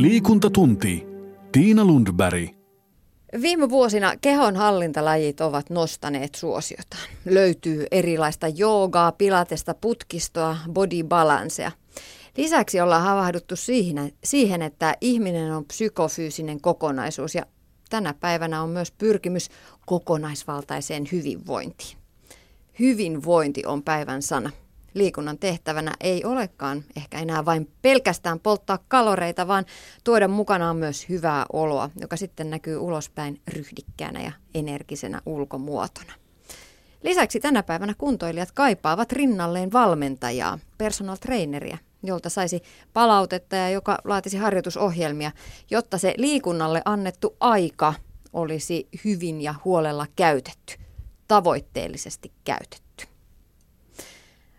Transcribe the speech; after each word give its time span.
Liikuntatunti. 0.00 1.06
Tiina 1.52 1.84
Lundberg. 1.84 2.48
Viime 3.42 3.70
vuosina 3.70 4.16
kehon 4.20 4.56
hallintalajit 4.56 5.40
ovat 5.40 5.70
nostaneet 5.70 6.34
suosiotaan. 6.34 7.02
Löytyy 7.24 7.86
erilaista 7.90 8.48
joogaa, 8.48 9.12
pilatesta, 9.12 9.74
putkistoa, 9.74 10.56
body 10.72 11.02
balancea. 11.04 11.72
Lisäksi 12.36 12.80
ollaan 12.80 13.02
havahduttu 13.02 13.56
siihen, 13.56 14.12
siihen, 14.24 14.62
että 14.62 14.96
ihminen 15.00 15.52
on 15.52 15.64
psykofyysinen 15.64 16.60
kokonaisuus 16.60 17.34
ja 17.34 17.46
tänä 17.90 18.14
päivänä 18.14 18.62
on 18.62 18.70
myös 18.70 18.92
pyrkimys 18.92 19.48
kokonaisvaltaiseen 19.86 21.08
hyvinvointiin. 21.12 21.98
Hyvinvointi 22.78 23.66
on 23.66 23.82
päivän 23.82 24.22
sana. 24.22 24.50
Liikunnan 24.94 25.38
tehtävänä 25.38 25.92
ei 26.00 26.24
olekaan 26.24 26.84
ehkä 26.96 27.18
enää 27.18 27.44
vain 27.44 27.70
pelkästään 27.82 28.40
polttaa 28.40 28.78
kaloreita, 28.88 29.48
vaan 29.48 29.64
tuoda 30.04 30.28
mukanaan 30.28 30.76
myös 30.76 31.08
hyvää 31.08 31.46
oloa, 31.52 31.90
joka 32.00 32.16
sitten 32.16 32.50
näkyy 32.50 32.76
ulospäin 32.76 33.40
ryhdikkäänä 33.48 34.22
ja 34.22 34.32
energisenä 34.54 35.20
ulkomuotona. 35.26 36.12
Lisäksi 37.02 37.40
tänä 37.40 37.62
päivänä 37.62 37.94
kuntoilijat 37.98 38.52
kaipaavat 38.52 39.12
rinnalleen 39.12 39.72
valmentajaa, 39.72 40.58
personal 40.78 41.16
traineria, 41.16 41.78
jolta 42.02 42.28
saisi 42.28 42.62
palautetta 42.92 43.56
ja 43.56 43.70
joka 43.70 43.98
laatisi 44.04 44.36
harjoitusohjelmia, 44.36 45.32
jotta 45.70 45.98
se 45.98 46.14
liikunnalle 46.16 46.82
annettu 46.84 47.36
aika 47.40 47.94
olisi 48.32 48.88
hyvin 49.04 49.40
ja 49.40 49.54
huolella 49.64 50.06
käytetty, 50.16 50.74
tavoitteellisesti 51.28 52.32
käytetty. 52.44 52.87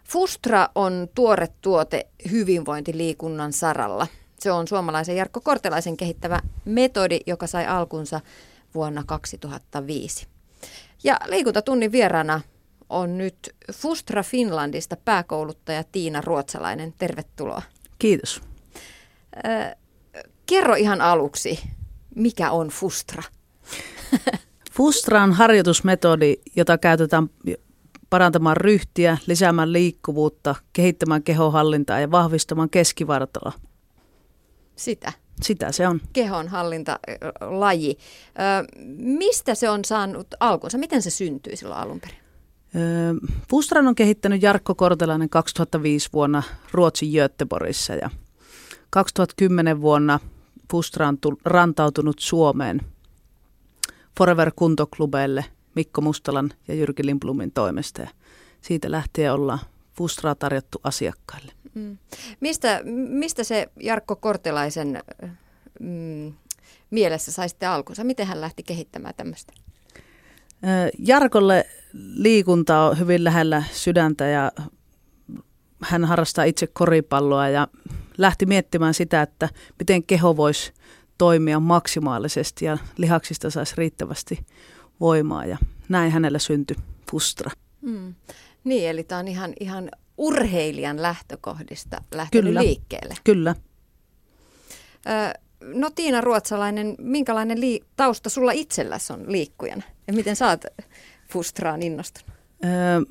Fustra 0.09 0.69
on 0.75 1.07
tuore 1.15 1.47
tuote 1.61 2.07
hyvinvointiliikunnan 2.31 3.53
saralla. 3.53 4.07
Se 4.39 4.51
on 4.51 4.67
suomalaisen 4.67 5.15
Jarkko 5.15 5.41
Kortelaisen 5.41 5.97
kehittävä 5.97 6.39
metodi, 6.65 7.19
joka 7.27 7.47
sai 7.47 7.65
alkunsa 7.65 8.21
vuonna 8.75 9.03
2005. 9.05 10.27
Ja 11.03 11.19
liikuntatunnin 11.25 11.91
vieraana 11.91 12.41
on 12.89 13.17
nyt 13.17 13.55
Fustra 13.73 14.23
Finlandista 14.23 14.97
pääkouluttaja 15.05 15.83
Tiina 15.83 16.21
Ruotsalainen. 16.21 16.93
Tervetuloa. 16.97 17.61
Kiitos. 17.99 18.41
Äh, 19.45 19.75
kerro 20.45 20.75
ihan 20.75 21.01
aluksi, 21.01 21.59
mikä 22.15 22.51
on 22.51 22.67
Fustra? 22.67 23.23
Fustra 24.71 25.23
on 25.23 25.33
harjoitusmetodi, 25.33 26.35
jota 26.55 26.77
käytetään 26.77 27.29
parantamaan 28.09 28.57
ryhtiä, 28.57 29.17
lisäämään 29.27 29.73
liikkuvuutta, 29.73 30.55
kehittämään 30.73 31.23
kehohallintaa 31.23 31.99
ja 31.99 32.11
vahvistamaan 32.11 32.69
keskivartaloa. 32.69 33.53
Sitä. 34.75 35.13
Sitä 35.41 35.71
se 35.71 35.87
on. 35.87 36.01
Kehonhallintalaji. 36.13 37.97
Mistä 38.97 39.55
se 39.55 39.69
on 39.69 39.85
saanut 39.85 40.27
alkunsa? 40.39 40.77
Miten 40.77 41.01
se 41.01 41.09
syntyi 41.09 41.55
silloin 41.55 41.79
alun 41.79 41.99
perin? 41.99 42.17
Fustran 43.49 43.87
on 43.87 43.95
kehittänyt 43.95 44.41
Jarkko 44.41 44.75
Kortelainen 44.75 45.29
2005 45.29 46.09
vuonna 46.13 46.43
Ruotsin 46.71 47.11
Göteborgissa 47.11 47.93
ja 47.93 48.09
2010 48.89 49.81
vuonna 49.81 50.19
Fustra 50.71 51.07
on 51.07 51.17
rantautunut 51.45 52.19
Suomeen 52.19 52.81
Forever 54.17 54.51
kuntoklubeille– 54.55 55.45
Mikko 55.75 56.01
Mustalan 56.01 56.49
ja 56.67 56.75
Jyrki 56.75 57.05
Limplumin 57.05 57.51
toimesta. 57.51 58.01
Ja 58.01 58.09
siitä 58.61 58.91
lähtien 58.91 59.33
ollaan 59.33 59.59
Fustraa 59.93 60.35
tarjottu 60.35 60.79
asiakkaille. 60.83 61.53
Mm. 61.75 61.97
Mistä, 62.39 62.81
mistä 63.09 63.43
se 63.43 63.67
Jarkko 63.79 64.15
Kortelaisen 64.15 65.03
mm, 65.79 66.33
mielessä 66.89 67.31
sai 67.31 67.49
sitten 67.49 67.69
alkunsa? 67.69 68.03
Miten 68.03 68.27
hän 68.27 68.41
lähti 68.41 68.63
kehittämään 68.63 69.13
tämmöistä? 69.17 69.53
Jarkolle 70.99 71.65
liikunta 71.93 72.81
on 72.81 72.99
hyvin 72.99 73.23
lähellä 73.23 73.63
sydäntä 73.71 74.27
ja 74.27 74.51
hän 75.83 76.05
harrastaa 76.05 76.43
itse 76.43 76.67
koripalloa 76.67 77.49
ja 77.49 77.67
lähti 78.17 78.45
miettimään 78.45 78.93
sitä, 78.93 79.21
että 79.21 79.49
miten 79.79 80.03
keho 80.03 80.37
voisi 80.37 80.73
toimia 81.17 81.59
maksimaalisesti 81.59 82.65
ja 82.65 82.77
lihaksista 82.97 83.49
saisi 83.49 83.73
riittävästi 83.77 84.45
voimaa 84.99 85.45
ja 85.45 85.57
näin 85.89 86.11
hänellä 86.11 86.39
syntyi 86.39 86.77
Fustra. 87.11 87.51
Mm. 87.81 88.15
Niin, 88.63 88.89
eli 88.89 89.03
tämä 89.03 89.19
on 89.19 89.27
ihan, 89.27 89.53
ihan 89.59 89.91
urheilijan 90.17 91.01
lähtökohdista 91.01 92.01
lähtenyt 92.15 92.49
kyllä, 92.49 92.61
liikkeelle. 92.63 93.15
Kyllä. 93.23 93.55
Ö, 95.07 95.39
no 95.61 95.89
Tiina 95.89 96.21
Ruotsalainen, 96.21 96.95
minkälainen 96.99 97.57
lii- 97.57 97.85
tausta 97.95 98.29
sulla 98.29 98.51
itselläsi 98.51 99.13
on 99.13 99.31
liikkujana? 99.31 99.83
Ja 100.07 100.13
miten 100.13 100.35
sä 100.35 100.47
oot 100.47 100.61
Fustraan 101.31 101.83
innostunut? 101.83 102.31
Öö, 102.65 103.01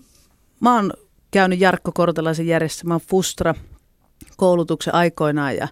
mä 0.60 0.75
oon 0.75 0.93
käynyt 1.31 1.60
Jarkko 1.60 1.93
Kortelaisen 1.93 2.47
järjestämään 2.47 3.00
Fustra 3.00 3.54
koulutuksen 4.37 4.94
aikoinaan 4.94 5.56
ja 5.56 5.69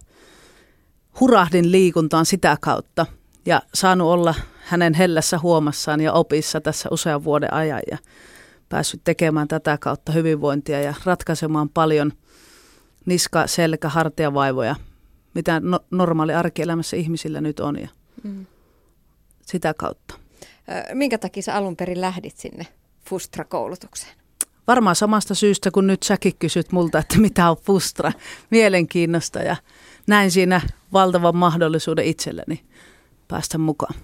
hurahdin 1.21 1.73
liikuntaan 1.73 2.27
sitä 2.27 2.57
kautta 2.61 3.07
ja 3.47 3.63
saanut 3.75 4.09
olla 4.09 4.35
hänen 4.67 4.95
hellässä 4.95 5.39
huomassaan 5.39 6.01
ja 6.01 6.13
opissa 6.13 6.61
tässä 6.61 6.89
usean 6.93 7.25
vuoden 7.25 7.53
ajan 7.53 7.83
ja 7.91 7.99
päässyt 8.69 9.01
tekemään 9.05 9.49
tätä 9.49 9.79
kautta 9.79 10.13
hyvinvointia 10.13 10.81
ja 10.81 10.95
ratkaisemaan 11.05 11.69
paljon 11.69 12.13
niska, 13.07 13.47
selkä, 13.47 13.89
hartiavaivoja, 13.89 14.77
mitä 15.35 15.61
no, 15.61 15.81
normaali 15.91 16.35
arkielämässä 16.35 16.97
ihmisillä 16.97 17.41
nyt 17.41 17.61
on 17.61 17.81
ja 17.81 17.89
mm. 18.23 18.47
sitä 19.43 19.75
kautta. 19.75 20.15
Minkä 20.95 21.19
takia 21.19 21.43
sä 21.43 21.55
alun 21.55 21.77
perin 21.77 22.01
lähdit 22.01 22.37
sinne 22.37 22.67
Fustra-koulutukseen? 23.09 24.13
Varmaan 24.67 24.97
samasta 24.97 25.35
syystä, 25.35 25.71
kun 25.71 25.87
nyt 25.87 26.03
säkin 26.03 26.33
kysyt 26.39 26.73
multa, 26.73 26.99
että 26.99 27.19
mitä 27.19 27.51
on 27.51 27.57
Fustra, 27.57 28.13
mielenkiinnosta 28.51 29.39
ja 29.39 29.57
näin 30.07 30.31
siinä 30.31 30.61
valtavan 30.93 31.37
mahdollisuuden 31.37 32.05
itselleni 32.05 32.65
päästä 33.29 33.59
mukaan. 33.59 33.95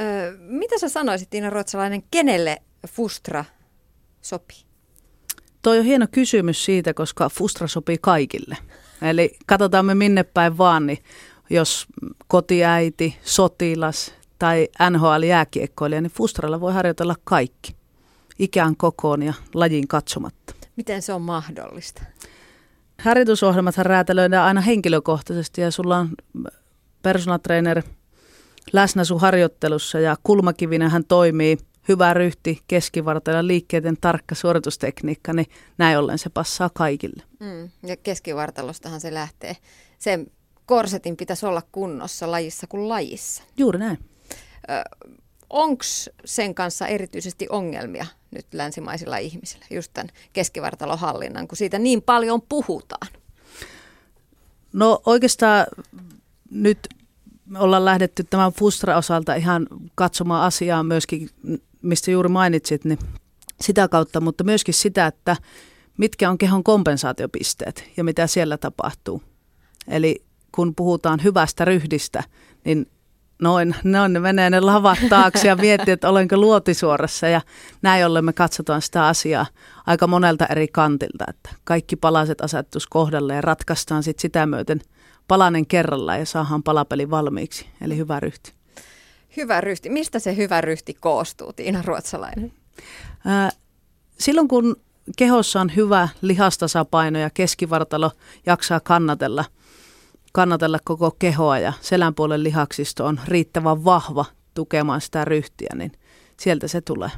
Öö, 0.00 0.36
mitä 0.38 0.78
sä 0.78 0.88
sanoisit, 0.88 1.30
Tiina 1.30 1.50
Ruotsalainen, 1.50 2.02
kenelle 2.10 2.56
Fustra 2.88 3.44
sopii? 4.20 4.64
Toi 5.62 5.78
on 5.78 5.84
hieno 5.84 6.06
kysymys 6.10 6.64
siitä, 6.64 6.94
koska 6.94 7.28
Fustra 7.28 7.68
sopii 7.68 7.98
kaikille. 8.00 8.56
Eli 9.02 9.36
katsotaan 9.46 9.86
me 9.86 9.94
minne 9.94 10.22
päin 10.22 10.58
vaan, 10.58 10.86
niin 10.86 10.98
jos 11.50 11.86
kotiäiti, 12.28 13.16
sotilas 13.22 14.14
tai 14.38 14.68
NHL-jääkiekkoilija, 14.90 16.00
niin 16.00 16.12
Fustralla 16.12 16.60
voi 16.60 16.72
harjoitella 16.72 17.14
kaikki. 17.24 17.76
Ikään 18.38 18.76
kokoon 18.76 19.22
ja 19.22 19.34
lajin 19.54 19.88
katsomatta. 19.88 20.54
Miten 20.76 21.02
se 21.02 21.12
on 21.12 21.22
mahdollista? 21.22 22.02
Harjoitusohjelmathan 23.02 23.86
räätälöidään 23.86 24.46
aina 24.46 24.60
henkilökohtaisesti 24.60 25.60
ja 25.60 25.70
sulla 25.70 25.96
on 25.96 26.08
personal 27.02 27.38
trainer– 27.38 27.82
läsnä 28.72 29.04
sun 29.04 29.20
harjoittelussa 29.20 30.00
ja 30.00 30.16
kulmakivinä 30.22 30.88
hän 30.88 31.04
toimii 31.04 31.58
hyvä 31.88 32.14
ryhti, 32.14 32.60
keskivartalo, 32.66 33.46
liikkeiden 33.46 33.96
tarkka 34.00 34.34
suoritustekniikka, 34.34 35.32
niin 35.32 35.46
näin 35.78 35.98
ollen 35.98 36.18
se 36.18 36.30
passaa 36.30 36.70
kaikille. 36.74 37.22
Mm, 37.40 37.70
ja 37.86 37.96
keskivartalostahan 37.96 39.00
se 39.00 39.14
lähtee. 39.14 39.56
Sen 39.98 40.26
korsetin 40.66 41.16
pitäisi 41.16 41.46
olla 41.46 41.62
kunnossa 41.72 42.30
lajissa 42.30 42.66
kuin 42.66 42.88
lajissa. 42.88 43.42
Juuri 43.56 43.78
näin. 43.78 43.98
Onko 45.50 45.82
sen 46.24 46.54
kanssa 46.54 46.86
erityisesti 46.86 47.46
ongelmia 47.50 48.06
nyt 48.30 48.46
länsimaisilla 48.52 49.16
ihmisillä, 49.16 49.64
just 49.70 49.90
tämän 49.94 50.08
keskivartalohallinnan, 50.32 51.48
kun 51.48 51.56
siitä 51.56 51.78
niin 51.78 52.02
paljon 52.02 52.42
puhutaan? 52.42 53.08
No 54.72 55.02
oikeastaan 55.06 55.66
nyt 56.50 56.78
me 57.50 57.58
ollaan 57.58 57.84
lähdetty 57.84 58.24
tämän 58.24 58.52
Fustra-osalta 58.52 59.34
ihan 59.34 59.66
katsomaan 59.94 60.42
asiaa 60.42 60.82
myöskin, 60.82 61.28
mistä 61.82 62.10
juuri 62.10 62.28
mainitsit, 62.28 62.84
niin 62.84 62.98
sitä 63.60 63.88
kautta, 63.88 64.20
mutta 64.20 64.44
myöskin 64.44 64.74
sitä, 64.74 65.06
että 65.06 65.36
mitkä 65.98 66.30
on 66.30 66.38
kehon 66.38 66.64
kompensaatiopisteet 66.64 67.90
ja 67.96 68.04
mitä 68.04 68.26
siellä 68.26 68.56
tapahtuu. 68.56 69.22
Eli 69.88 70.24
kun 70.52 70.74
puhutaan 70.74 71.22
hyvästä 71.24 71.64
ryhdistä, 71.64 72.24
niin 72.64 72.86
noin, 73.42 73.74
noin 73.84 74.12
ne 74.12 74.20
menee 74.20 74.50
ne 74.50 74.60
lavat 74.60 74.98
taakse 75.08 75.48
ja 75.48 75.56
miettii, 75.56 75.92
että 75.92 76.08
olenko 76.08 76.36
luotisuorassa 76.36 77.28
ja 77.28 77.40
näin 77.82 78.06
ollen 78.06 78.24
me 78.24 78.32
katsotaan 78.32 78.82
sitä 78.82 79.06
asiaa 79.06 79.46
aika 79.86 80.06
monelta 80.06 80.46
eri 80.46 80.68
kantilta, 80.68 81.24
että 81.28 81.50
kaikki 81.64 81.96
palaset 81.96 82.40
asettus 82.40 82.86
kohdalle 82.86 83.34
ja 83.34 83.40
ratkaistaan 83.40 84.02
sitten 84.02 84.22
sitä 84.22 84.46
myöten– 84.46 84.80
palanen 85.30 85.66
kerrallaan 85.66 86.18
ja 86.18 86.26
saadaan 86.26 86.62
palapeli 86.62 87.10
valmiiksi. 87.10 87.66
Eli 87.80 87.96
hyvä 87.96 88.20
ryhti. 88.20 88.52
Hyvä 89.36 89.60
ryhti. 89.60 89.90
Mistä 89.90 90.18
se 90.18 90.36
hyvä 90.36 90.60
ryhti 90.60 90.94
koostuu, 90.94 91.52
Tiina 91.52 91.82
Ruotsalainen? 91.82 92.52
Ää, 93.26 93.50
silloin 94.18 94.48
kun 94.48 94.76
kehossa 95.16 95.60
on 95.60 95.76
hyvä 95.76 96.08
lihastasapaino 96.22 97.18
ja 97.18 97.30
keskivartalo 97.30 98.10
jaksaa 98.46 98.80
kannatella 98.80 99.44
kannatella 100.32 100.78
koko 100.84 101.10
kehoa 101.10 101.58
ja 101.58 101.72
selän 101.80 102.14
puolen 102.14 102.42
lihaksisto 102.42 103.06
on 103.06 103.20
riittävän 103.28 103.84
vahva 103.84 104.24
tukemaan 104.54 105.00
sitä 105.00 105.24
ryhtiä, 105.24 105.70
niin 105.74 105.92
sieltä 106.40 106.68
se 106.68 106.80
tulee. 106.80 107.10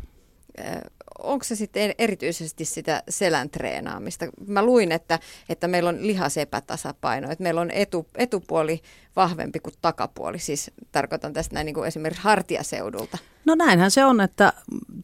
Onko 1.23 1.45
se 1.45 1.57
sitten 1.57 1.95
erityisesti 1.99 2.65
sitä 2.65 3.03
selän 3.09 3.51
treenaamista? 3.51 4.27
Mä 4.47 4.65
luin, 4.65 4.93
että, 4.93 5.19
että 5.49 5.69
meillä 5.69 5.89
on 5.89 6.07
lihasepätasapaino, 6.07 7.31
että 7.31 7.43
meillä 7.43 7.61
on 7.61 7.71
etu, 7.71 8.07
etupuoli 8.15 8.81
vahvempi 9.17 9.61
kuin 9.61 9.75
takapuoli. 9.83 10.39
Siis 10.39 10.71
tarkoitan 10.93 11.33
tästä 11.33 11.55
näin 11.55 11.65
niin 11.65 11.75
kuin 11.75 11.89
esimerkiksi 11.89 12.23
hartiaseudulta. 12.23 13.19
No 13.45 13.55
näinhän 13.55 13.91
se 13.91 14.05
on, 14.05 14.21
että 14.21 14.53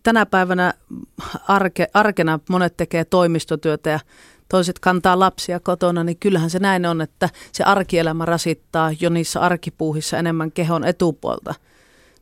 tänä 0.03 0.26
päivänä 0.26 0.75
arke, 1.49 1.88
arkena 1.94 2.41
monet 2.49 2.76
tekee 2.76 3.05
toimistotyötä 3.05 3.91
ja 3.91 4.00
toiset 4.49 4.79
kantaa 4.79 5.19
lapsia 5.19 5.61
kotona, 5.61 6.05
niin 6.05 6.19
kyllähän 6.19 6.50
se 6.50 6.59
näin 6.59 6.87
on, 6.87 7.00
että 7.00 7.29
se 7.53 7.65
arkielämä 7.65 8.25
rasittaa 8.25 8.91
jo 9.00 9.11
niissä 9.11 9.41
arkipuuhissa 9.41 10.19
enemmän 10.19 10.53
kehon 10.53 10.85
etupuolta. 10.85 11.55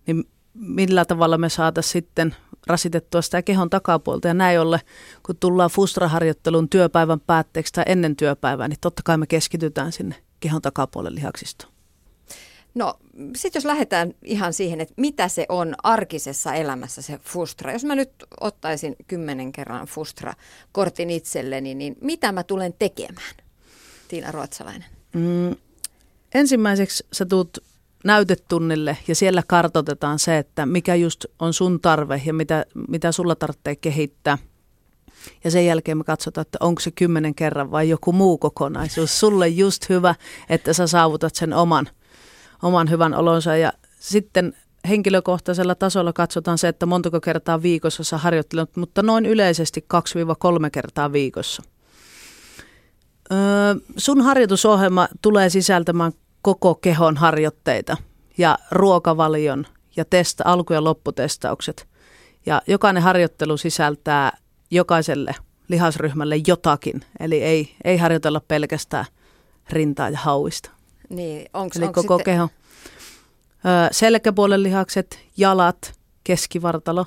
Niin 0.07 0.25
millä 0.59 1.05
tavalla 1.05 1.39
me 1.39 1.49
saataisiin 1.49 1.93
sitten 1.93 2.37
rasitettua 2.67 3.23
sitä 3.23 3.43
kehon 3.43 3.71
takapuolta. 3.71 4.29
Ja 4.29 4.35
näin 4.35 4.61
ollen, 4.61 4.81
kun 5.23 5.37
tullaan 5.37 5.71
fustraharjoittelun 5.71 6.69
työpäivän 6.69 7.21
päätteeksi 7.21 7.73
tai 7.73 7.85
ennen 7.87 8.17
työpäivää, 8.17 8.69
niin 8.69 8.81
totta 8.81 9.03
kai 9.05 9.19
me 9.19 9.27
keskitytään 9.27 9.93
sinne 9.93 10.15
kehon 10.41 10.63
takapuolen 10.63 11.15
lihaksistoon. 11.15 11.73
No 12.75 12.95
sitten 13.37 13.61
jos 13.61 13.65
lähdetään 13.65 14.15
ihan 14.25 14.53
siihen, 14.53 14.81
että 14.81 14.95
mitä 14.97 15.29
se 15.29 15.47
on 15.49 15.75
arkisessa 15.83 16.55
elämässä 16.55 17.03
se 17.03 17.19
Fustra. 17.23 17.73
Jos 17.73 17.85
mä 17.85 17.95
nyt 17.95 18.11
ottaisin 18.41 18.97
kymmenen 19.07 19.53
kerran 19.53 19.87
Fustra-kortin 19.87 21.11
itselleni, 21.11 21.75
niin 21.75 21.97
mitä 22.01 22.33
mä 22.33 22.43
tulen 22.43 22.75
tekemään, 22.79 23.35
Tiina 24.09 24.33
Ruotsalainen? 24.33 24.85
Mm, 25.13 25.57
ensimmäiseksi 26.35 27.07
sä 27.13 27.27
tuut 27.27 27.59
näytetunnille 28.07 28.97
ja 29.09 29.15
siellä 29.15 29.43
kartoitetaan 29.47 30.19
se, 30.19 30.39
että 30.39 30.67
mikä 30.67 30.95
just 30.95 31.25
on 31.39 31.53
sun 31.55 31.81
tarve 31.81 32.23
ja 32.27 32.35
mitä, 32.35 32.67
mitä 32.89 33.13
sulla 33.13 33.35
tarvitsee 33.35 33.77
kehittää. 33.77 34.39
Ja 35.45 35.51
sen 35.51 35.67
jälkeen 35.67 35.99
me 35.99 36.05
katsotaan, 36.05 36.43
että 36.43 36.59
onko 36.61 36.81
se 36.81 36.91
kymmenen 36.91 37.35
kerran 37.35 37.71
vai 37.71 37.89
joku 37.89 38.13
muu 38.13 38.39
kokonaisuus. 38.39 39.21
Sulle 39.21 39.49
just 39.49 39.89
hyvä, 39.89 40.15
että 40.49 40.73
sä 40.73 40.87
saavutat 40.87 41.35
sen 41.35 41.53
oman– 41.53 41.89
oman 42.63 42.91
hyvän 42.91 43.15
olonsa 43.15 43.57
ja 43.57 43.73
sitten 43.99 44.57
henkilökohtaisella 44.89 45.75
tasolla 45.75 46.13
katsotaan 46.13 46.59
se, 46.59 46.69
että 46.69 46.87
montako 46.87 47.21
kertaa 47.21 47.63
viikossa 47.63 48.05
sä 48.05 48.19
harjoittelet, 48.19 48.77
mutta 48.77 49.03
noin 49.03 49.27
yleisesti 49.27 49.87
2-3 50.67 50.71
kertaa 50.73 51.13
viikossa. 51.13 51.63
Öö, 53.33 53.39
sun 53.97 54.21
harjoitusohjelma 54.23 55.09
tulee 55.23 55.51
sisältämään 55.51 56.13
koko 56.47 56.75
kehon 56.75 57.17
harjoitteita 57.17 57.97
ja 58.39 58.59
ruokavalion 58.71 59.67
ja 59.97 60.05
testa, 60.05 60.45
alku- 60.47 60.73
ja 60.73 60.85
lopputestaukset. 60.85 61.89
Ja 62.47 62.63
jokainen 62.67 63.03
harjoittelu 63.03 63.57
sisältää 63.57 64.37
jokaiselle 64.71 65.35
lihasryhmälle 65.69 66.37
jotakin, 66.47 67.01
eli 67.21 67.43
ei, 67.43 67.77
ei 67.85 67.97
harjoitella 67.97 68.41
pelkästään 68.41 69.05
rintaa 69.71 70.09
ja 70.09 70.19
hauista. 70.19 70.71
Niin, 71.09 71.49
onks, 71.55 71.77
Eli 71.77 71.87
koko 71.87 72.19
sitten... 72.19 72.35
keho. 72.35 72.49
Öö, 73.67 73.89
selkäpuolen 73.91 74.63
lihakset, 74.63 75.19
jalat, 75.37 75.93
keskivartalo, 76.25 77.07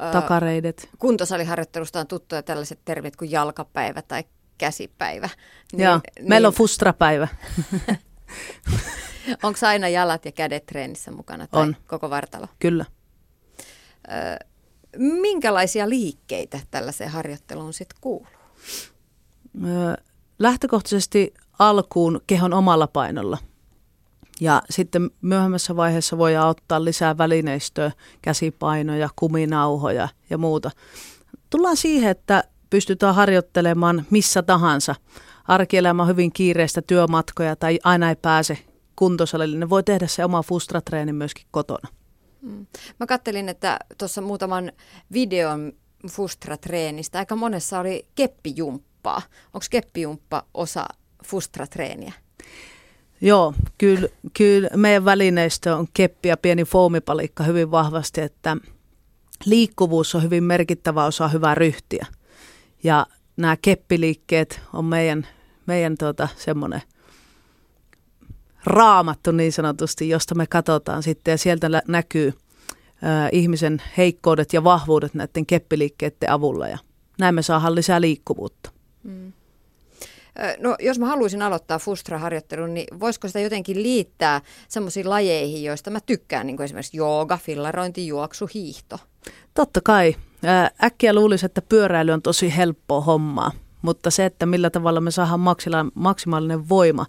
öö, 0.00 0.12
takareidet. 0.12 0.88
Kuntosaliharjoittelusta 0.98 2.00
on 2.00 2.06
tuttuja 2.06 2.42
tällaiset 2.42 2.78
termit 2.84 3.16
kuin 3.16 3.30
jalkapäivä 3.30 4.02
tai 4.02 4.24
käsipäivä. 4.62 5.28
Niin, 5.72 5.84
Joo, 5.84 6.00
niin... 6.18 6.28
meillä 6.28 6.48
on 6.48 6.54
fustrapäivä. 6.54 7.28
Onko 9.42 9.58
aina 9.66 9.88
jalat 9.88 10.24
ja 10.24 10.32
kädet 10.32 10.66
treenissä 10.66 11.10
mukana 11.10 11.46
tai 11.46 11.62
on. 11.62 11.76
koko 11.86 12.10
vartalo? 12.10 12.46
Kyllä. 12.58 12.84
Minkälaisia 14.96 15.88
liikkeitä 15.88 16.60
tällaiseen 16.70 17.10
harjoitteluun 17.10 17.72
sitten 17.72 17.98
kuuluu? 18.00 18.26
Lähtökohtaisesti 20.38 21.34
alkuun 21.58 22.20
kehon 22.26 22.52
omalla 22.52 22.86
painolla. 22.86 23.38
Ja 24.40 24.62
sitten 24.70 25.10
myöhemmässä 25.22 25.76
vaiheessa 25.76 26.18
voi 26.18 26.36
ottaa 26.36 26.84
lisää 26.84 27.18
välineistöä, 27.18 27.92
käsipainoja, 28.22 29.08
kuminauhoja 29.16 30.08
ja 30.30 30.38
muuta. 30.38 30.70
Tullaan 31.50 31.76
siihen, 31.76 32.10
että 32.10 32.44
pystytään 32.72 33.14
harjoittelemaan 33.14 34.06
missä 34.10 34.42
tahansa. 34.42 34.94
Arkielämä 35.48 36.02
on 36.02 36.08
hyvin 36.08 36.32
kiireistä 36.32 36.82
työmatkoja 36.82 37.56
tai 37.56 37.78
aina 37.84 38.08
ei 38.08 38.16
pääse 38.16 38.58
kuntosalille. 38.96 39.58
Ne 39.58 39.70
voi 39.70 39.82
tehdä 39.82 40.06
se 40.06 40.24
oma 40.24 40.42
fustratreeni 40.42 41.12
myöskin 41.12 41.46
kotona. 41.50 41.88
Mm. 42.42 42.66
Mä 43.00 43.06
kattelin, 43.06 43.48
että 43.48 43.78
tuossa 43.98 44.20
muutaman 44.20 44.72
videon 45.12 45.72
fustratreenistä 46.10 47.18
aika 47.18 47.36
monessa 47.36 47.78
oli 47.78 48.06
keppijumppaa. 48.14 49.22
Onko 49.46 49.66
keppijumppa 49.70 50.42
osa 50.54 50.86
fustratreeniä? 51.24 52.12
Joo, 53.20 53.54
kyllä, 53.78 54.08
kyllä 54.36 54.68
meidän 54.76 55.04
välineistö 55.04 55.76
on 55.76 55.86
keppi 55.94 56.28
ja 56.28 56.36
pieni 56.36 56.64
foomipalikka 56.64 57.44
hyvin 57.44 57.70
vahvasti, 57.70 58.20
että 58.20 58.56
liikkuvuus 59.44 60.14
on 60.14 60.22
hyvin 60.22 60.44
merkittävä 60.44 61.04
osa 61.04 61.28
hyvää 61.28 61.54
ryhtiä. 61.54 62.06
Ja 62.84 63.06
nämä 63.36 63.56
keppiliikkeet 63.62 64.60
on 64.72 64.84
meidän, 64.84 65.26
meidän 65.66 65.96
tuota, 65.98 66.28
semmoinen 66.36 66.82
raamattu 68.64 69.30
niin 69.30 69.52
sanotusti, 69.52 70.08
josta 70.08 70.34
me 70.34 70.46
katsotaan 70.46 71.02
sitten 71.02 71.32
ja 71.32 71.38
sieltä 71.38 71.82
näkyy 71.88 72.28
ö, 72.28 73.28
ihmisen 73.32 73.82
heikkoudet 73.96 74.52
ja 74.52 74.64
vahvuudet 74.64 75.14
näiden 75.14 75.46
keppiliikkeiden 75.46 76.30
avulla 76.30 76.68
ja 76.68 76.78
näin 77.18 77.34
me 77.34 77.42
saadaan 77.42 77.74
lisää 77.74 78.00
liikkuvuutta. 78.00 78.70
Mm. 79.02 79.32
No 80.58 80.76
jos 80.80 80.98
mä 80.98 81.06
haluaisin 81.06 81.42
aloittaa 81.42 81.78
Fustra-harjoittelun, 81.78 82.74
niin 82.74 83.00
voisiko 83.00 83.28
sitä 83.28 83.40
jotenkin 83.40 83.82
liittää 83.82 84.40
semmoisiin 84.68 85.10
lajeihin, 85.10 85.64
joista 85.64 85.90
mä 85.90 86.00
tykkään, 86.00 86.46
niin 86.46 86.56
kuin 86.56 86.64
esimerkiksi 86.64 86.96
jooga, 86.96 87.36
fillarointi, 87.36 88.06
juoksu, 88.06 88.48
hiihto? 88.54 88.98
Totta 89.54 89.80
kai. 89.84 90.14
Äkkiä 90.84 91.12
luulisi, 91.14 91.46
että 91.46 91.62
pyöräily 91.62 92.12
on 92.12 92.22
tosi 92.22 92.56
helppoa 92.56 93.00
hommaa, 93.00 93.52
mutta 93.82 94.10
se, 94.10 94.24
että 94.24 94.46
millä 94.46 94.70
tavalla 94.70 95.00
me 95.00 95.10
saadaan 95.10 95.92
maksimaalinen 95.94 96.68
voima 96.68 97.06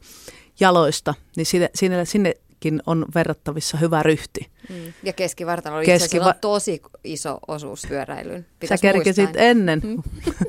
jaloista, 0.60 1.14
niin 1.36 1.46
sinne, 1.46 1.70
sinne, 1.76 2.06
sinnekin 2.06 2.82
on 2.86 3.06
verrattavissa 3.16 3.78
hyvä 3.78 4.04
ryhti. 4.04 4.50
Mm. 4.70 4.94
Ja 5.04 5.14
keskivartalo 5.14 5.78
oli 5.78 5.86
Keskiva- 5.86 6.30
itse 6.30 6.40
tosi 6.42 6.82
iso 7.04 7.40
osuus 7.48 7.86
pyöräilyyn. 7.90 8.46
Sä 8.66 8.78
kerkesit 8.82 9.30
ennen. 9.36 9.82
Mm. 9.84 10.04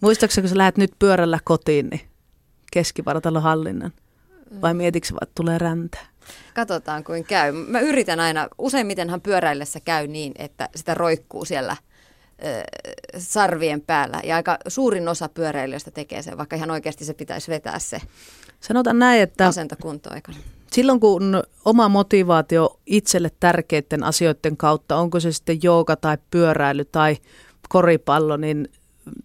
Muistaakseni, 0.00 0.42
kun 0.42 0.48
sä 0.48 0.58
lähdet 0.58 0.76
nyt 0.76 0.92
pyörällä 0.98 1.38
kotiin, 1.44 1.88
niin 1.90 2.00
keskivartalo 2.72 3.40
hallinnan? 3.40 3.92
Vai 4.62 4.74
mietitkö 4.74 5.14
että 5.22 5.32
tulee 5.34 5.58
räntä? 5.58 5.98
Katsotaan 6.54 7.04
kuin 7.04 7.24
käy. 7.24 7.52
Mä 7.52 7.80
yritän 7.80 8.20
aina, 8.20 8.48
useimmitenhan 8.58 9.20
pyöräillessä 9.20 9.80
käy 9.80 10.06
niin, 10.06 10.32
että 10.38 10.68
sitä 10.74 10.94
roikkuu 10.94 11.44
siellä 11.44 11.76
sarvien 13.18 13.80
päällä. 13.80 14.20
Ja 14.24 14.36
aika 14.36 14.58
suurin 14.68 15.08
osa 15.08 15.28
pyöräilijöistä 15.28 15.90
tekee 15.90 16.22
sen, 16.22 16.38
vaikka 16.38 16.56
ihan 16.56 16.70
oikeasti 16.70 17.04
se 17.04 17.14
pitäisi 17.14 17.50
vetää 17.50 17.78
se 17.78 18.00
Sanotaan 18.60 18.98
näin, 18.98 19.22
että 19.22 19.46
asento 19.46 19.76
kuntoaikana. 19.82 20.38
Silloin 20.72 21.00
kun 21.00 21.42
oma 21.64 21.88
motivaatio 21.88 22.80
itselle 22.86 23.30
tärkeiden 23.40 24.02
asioiden 24.02 24.56
kautta, 24.56 24.96
onko 24.96 25.20
se 25.20 25.32
sitten 25.32 25.62
jooga 25.62 25.96
tai 25.96 26.18
pyöräily 26.30 26.84
tai 26.84 27.16
koripallo, 27.68 28.36
niin 28.36 28.68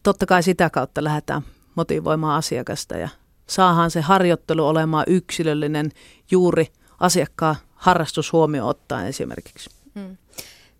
totta 0.03 0.25
kai 0.25 0.43
sitä 0.43 0.69
kautta 0.69 1.03
lähdetään 1.03 1.41
motivoimaan 1.75 2.37
asiakasta 2.37 2.97
ja 2.97 3.09
saahan 3.47 3.91
se 3.91 4.01
harjoittelu 4.01 4.67
olemaan 4.67 5.05
yksilöllinen 5.07 5.91
juuri 6.31 6.67
asiakkaan 7.01 7.55
harrastus 7.75 8.33
huomioon 8.33 8.69
ottaen 8.69 9.07
esimerkiksi. 9.07 9.69
Hmm. 9.99 10.17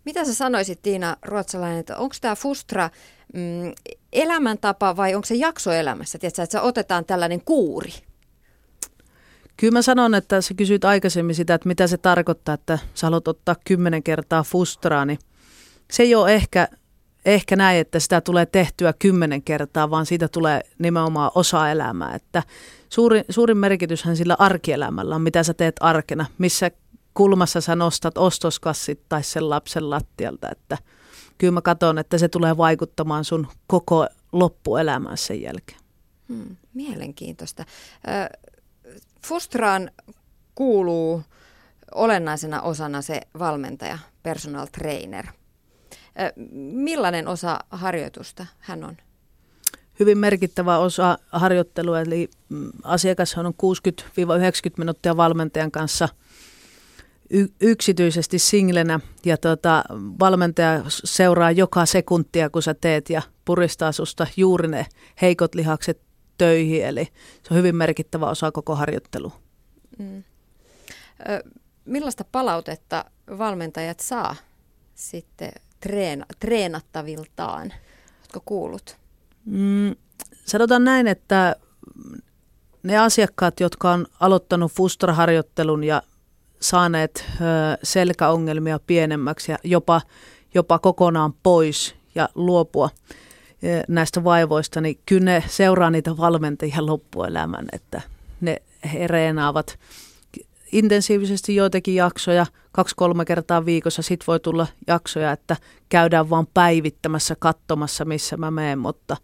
Mitä 0.05 0.25
sä 0.25 0.33
sanoisit 0.33 0.81
Tiina 0.81 1.17
Ruotsalainen, 1.25 1.79
että 1.79 1.97
onko 1.97 2.15
tämä 2.21 2.35
Fustra 2.35 2.89
mm, 3.33 3.73
elämäntapa 4.13 4.97
vai 4.97 5.15
onko 5.15 5.25
se 5.25 5.35
jaksoelämässä? 5.35 6.17
Tiedätkö, 6.17 6.43
että 6.43 6.61
otetaan 6.61 7.05
tällainen 7.05 7.41
kuuri? 7.45 7.91
Kyllä 9.57 9.73
mä 9.73 9.81
sanon, 9.81 10.15
että 10.15 10.41
sä 10.41 10.53
kysyit 10.53 10.85
aikaisemmin 10.85 11.35
sitä, 11.35 11.53
että 11.53 11.67
mitä 11.67 11.87
se 11.87 11.97
tarkoittaa, 11.97 12.53
että 12.53 12.79
sä 12.93 13.07
haluat 13.07 13.27
ottaa 13.27 13.55
kymmenen 13.65 14.03
kertaa 14.03 14.43
Fustraa, 14.43 15.05
niin 15.05 15.19
se 15.91 16.03
ei 16.03 16.15
ole 16.15 16.33
ehkä 16.33 16.67
ehkä 17.25 17.55
näin, 17.55 17.79
että 17.79 17.99
sitä 17.99 18.21
tulee 18.21 18.45
tehtyä 18.45 18.93
kymmenen 18.99 19.41
kertaa, 19.41 19.89
vaan 19.89 20.05
siitä 20.05 20.27
tulee 20.27 20.61
nimenomaan 20.79 21.31
osa 21.35 21.71
elämää. 21.71 22.15
Että 22.15 22.43
suurin, 22.91 23.24
suurin 23.29 23.57
merkityshän 23.57 24.17
sillä 24.17 24.36
arkielämällä 24.39 25.15
on, 25.15 25.21
mitä 25.21 25.43
sä 25.43 25.53
teet 25.53 25.75
arkena, 25.79 26.25
missä 26.38 26.71
kulmassa 27.13 27.62
sä 27.62 27.75
nostat 27.75 28.17
ostoskassit 28.17 29.01
tai 29.10 29.24
sen 29.24 29.50
lapsen 29.50 29.89
lattialta. 29.89 30.50
Että 30.51 30.77
kyllä 31.38 31.51
mä 31.51 31.62
katson, 31.62 31.98
että 31.98 32.17
se 32.17 32.27
tulee 32.27 32.57
vaikuttamaan 32.57 33.25
sun 33.25 33.48
koko 33.67 34.07
loppuelämään 34.31 35.17
sen 35.17 35.41
jälkeen. 35.41 35.79
Hmm, 36.29 36.55
mielenkiintoista. 36.74 37.65
Fustraan 39.27 39.91
kuuluu 40.55 41.24
olennaisena 41.95 42.62
osana 42.62 43.01
se 43.01 43.21
valmentaja, 43.39 43.98
personal 44.24 44.67
trainer. 44.71 45.27
Millainen 46.74 47.27
osa 47.27 47.60
harjoitusta 47.69 48.45
hän 48.60 48.83
on? 48.83 48.98
Hyvin 50.00 50.17
merkittävä 50.17 50.77
osa 50.77 51.17
harjoittelua, 51.31 52.01
eli 52.01 52.29
mm, 52.50 52.71
asiakas 52.83 53.38
on 53.38 53.45
60-90 53.45 53.51
minuuttia 54.77 55.17
valmentajan 55.17 55.71
kanssa 55.71 56.10
yksityisesti 57.62 58.39
singlenä 58.39 59.00
ja 59.25 59.38
tota, 59.38 59.83
valmentaja 60.19 60.83
seuraa 60.88 61.51
joka 61.51 61.86
sekuntia, 61.86 62.50
kun 62.50 62.62
sä 62.62 62.74
teet 62.74 63.10
ja 63.10 63.21
puristaa 63.45 63.91
susta 63.91 64.27
juuri 64.38 64.67
ne 64.67 64.86
heikot 65.21 65.55
lihakset 65.55 66.01
töihin, 66.38 66.86
eli 66.86 67.05
se 67.43 67.53
on 67.53 67.57
hyvin 67.57 67.75
merkittävä 67.75 68.29
osa 68.29 68.51
koko 68.51 68.75
harjoittelua. 68.75 69.39
Mm. 70.00 70.24
Millaista 71.86 72.25
palautetta 72.31 73.05
valmentajat 73.38 74.00
saa 74.00 74.36
sitten 74.95 75.51
treena, 75.79 76.25
treenattaviltaan? 76.39 77.74
Oletko 78.19 78.41
kuullut? 78.45 79.00
Mm, 79.45 79.95
sanotaan 80.45 80.83
näin, 80.83 81.07
että 81.07 81.55
ne 82.83 82.98
asiakkaat, 82.98 83.60
jotka 83.60 83.91
on 83.91 84.07
aloittanut 84.19 84.71
Fustra-harjoittelun 84.71 85.83
ja 85.83 86.03
saaneet 86.60 87.25
ö, 87.36 87.43
selkäongelmia 87.83 88.79
pienemmäksi 88.88 89.51
ja 89.51 89.57
jopa, 89.63 90.01
jopa 90.53 90.79
kokonaan 90.79 91.33
pois 91.43 91.95
ja 92.15 92.29
luopua 92.36 92.89
näistä 93.88 94.24
vaivoista, 94.24 94.81
niin 94.81 95.00
kyllä 95.05 95.24
ne 95.24 95.43
seuraa 95.48 95.89
niitä 95.89 96.17
valmentajia 96.17 96.86
loppuelämän, 96.86 97.65
että 97.71 98.01
ne 98.41 98.62
reenaavat 99.05 99.79
intensiivisesti 100.71 101.55
joitakin 101.55 101.95
jaksoja, 101.95 102.45
kaksi-kolme 102.71 103.25
kertaa 103.25 103.65
viikossa. 103.65 104.01
Sitten 104.01 104.27
voi 104.27 104.39
tulla 104.39 104.67
jaksoja, 104.87 105.31
että 105.31 105.57
käydään 105.89 106.29
vaan 106.29 106.47
päivittämässä, 106.53 107.35
katsomassa, 107.39 108.05
missä 108.05 108.37
mä 108.37 108.51
menen, 108.51 108.79
mutta 108.79 109.17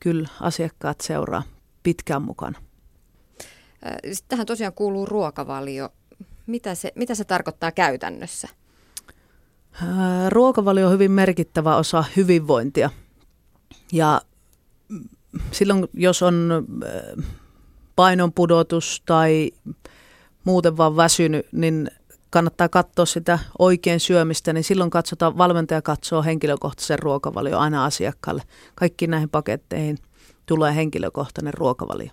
kyllä 0.00 0.28
asiakkaat 0.40 1.00
seuraa 1.00 1.42
pitkään 1.82 2.22
mukana. 2.22 2.58
Sitten 4.04 4.28
tähän 4.28 4.46
tosiaan 4.46 4.72
kuuluu 4.72 5.06
ruokavalio. 5.06 5.88
Mitä 6.46 6.74
se, 6.74 6.92
mitä 6.94 7.14
se 7.14 7.24
tarkoittaa 7.24 7.72
käytännössä? 7.72 8.48
Ruokavalio 10.28 10.86
on 10.86 10.92
hyvin 10.92 11.10
merkittävä 11.10 11.76
osa 11.76 12.04
hyvinvointia. 12.16 12.90
Ja 13.92 14.20
silloin, 15.50 15.88
jos 15.94 16.22
on 16.22 16.66
painonpudotus 17.96 19.02
tai 19.06 19.50
muuten 20.44 20.76
vaan 20.76 20.96
väsynyt, 20.96 21.46
niin 21.52 21.90
kannattaa 22.30 22.68
katsoa 22.68 23.06
sitä 23.06 23.38
oikein 23.58 24.00
syömistä, 24.00 24.52
niin 24.52 24.64
silloin 24.64 24.90
katsotaan, 24.90 25.38
valmentaja 25.38 25.82
katsoo 25.82 26.22
henkilökohtaisen 26.22 26.98
ruokavalio 26.98 27.58
aina 27.58 27.84
asiakkaalle. 27.84 28.42
Kaikkiin 28.74 29.10
näihin 29.10 29.30
paketteihin 29.30 29.98
tulee 30.46 30.74
henkilökohtainen 30.74 31.54
ruokavalio. 31.54 32.10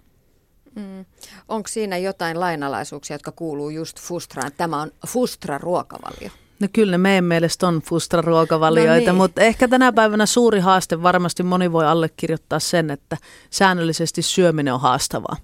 Mm. 0.75 1.05
Onko 1.47 1.67
siinä 1.67 1.97
jotain 1.97 2.39
lainalaisuuksia, 2.39 3.13
jotka 3.13 3.31
kuuluu 3.31 3.69
just 3.69 3.99
Fustraan? 3.99 4.51
Tämä 4.57 4.81
on 4.81 4.91
Fustra-ruokavalio. 5.07 6.29
No 6.59 6.67
kyllä 6.73 6.91
ne 6.91 6.97
meidän 6.97 7.23
mielestä 7.23 7.67
on 7.67 7.81
Fustra-ruokavalioita, 7.81 9.05
no 9.05 9.11
niin. 9.11 9.15
mutta 9.15 9.41
ehkä 9.41 9.67
tänä 9.67 9.91
päivänä 9.91 10.25
suuri 10.25 10.59
haaste, 10.59 11.03
varmasti 11.03 11.43
moni 11.43 11.71
voi 11.71 11.85
allekirjoittaa 11.85 12.59
sen, 12.59 12.89
että 12.89 13.17
säännöllisesti 13.49 14.21
syöminen 14.21 14.73
on 14.73 14.81
haastavaa. 14.81 15.37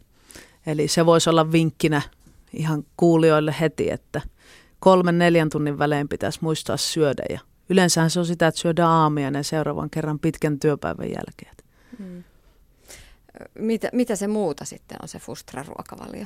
Eli 0.67 0.87
se 0.87 1.05
voisi 1.05 1.29
olla 1.29 1.51
vinkkinä 1.51 2.01
ihan 2.55 2.83
kuulijoille 2.97 3.55
heti, 3.59 3.91
että 3.91 4.21
kolmen 4.79 5.17
neljän 5.17 5.49
tunnin 5.49 5.79
välein 5.79 6.09
pitäisi 6.09 6.39
muistaa 6.41 6.77
syödä. 6.77 7.23
Ja 7.29 7.39
yleensähän 7.69 8.09
se 8.09 8.19
on 8.19 8.25
sitä, 8.25 8.47
että 8.47 8.61
syödään 8.61 8.89
aamia 8.89 9.29
ja 9.29 9.43
seuraavan 9.43 9.89
kerran 9.89 10.19
pitkän 10.19 10.59
työpäivän 10.59 11.09
jälkeen. 11.09 11.55
Hmm. 11.97 12.23
Mitä, 13.59 13.89
mitä 13.93 14.15
se 14.15 14.27
muuta 14.27 14.65
sitten 14.65 14.97
on 15.01 15.07
se 15.07 15.19
Fustra-ruokavalio? 15.19 16.25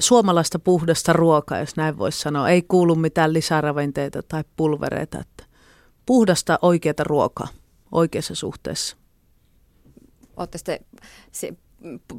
Suomalaista 0.00 0.58
puhdasta 0.58 1.12
ruokaa, 1.12 1.58
jos 1.58 1.76
näin 1.76 1.98
voisi 1.98 2.20
sanoa. 2.20 2.48
Ei 2.48 2.62
kuulu 2.62 2.94
mitään 2.94 3.32
lisäravinteita 3.32 4.22
tai 4.22 4.44
pulvereita. 4.56 5.18
Että 5.20 5.44
puhdasta 6.06 6.58
oikeaa 6.62 6.94
ruokaa 7.04 7.48
oikeassa 7.92 8.34
suhteessa. 8.34 8.96
Olette 10.36 10.80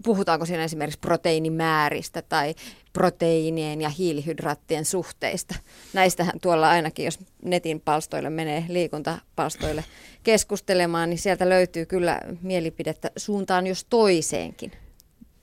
puhutaanko 0.03 0.45
siinä 0.45 0.63
esimerkiksi 0.63 0.99
proteiinimääristä 0.99 2.21
tai 2.21 2.55
proteiinien 2.93 3.81
ja 3.81 3.89
hiilihydraattien 3.89 4.85
suhteista. 4.85 5.55
Näistähän 5.93 6.39
tuolla 6.41 6.69
ainakin, 6.69 7.05
jos 7.05 7.19
netin 7.43 7.81
palstoille 7.81 8.29
menee 8.29 8.65
liikuntapalstoille 8.69 9.83
keskustelemaan, 10.23 11.09
niin 11.09 11.19
sieltä 11.19 11.49
löytyy 11.49 11.85
kyllä 11.85 12.21
mielipidettä 12.41 13.11
suuntaan 13.17 13.67
jos 13.67 13.85
toiseenkin. 13.89 14.71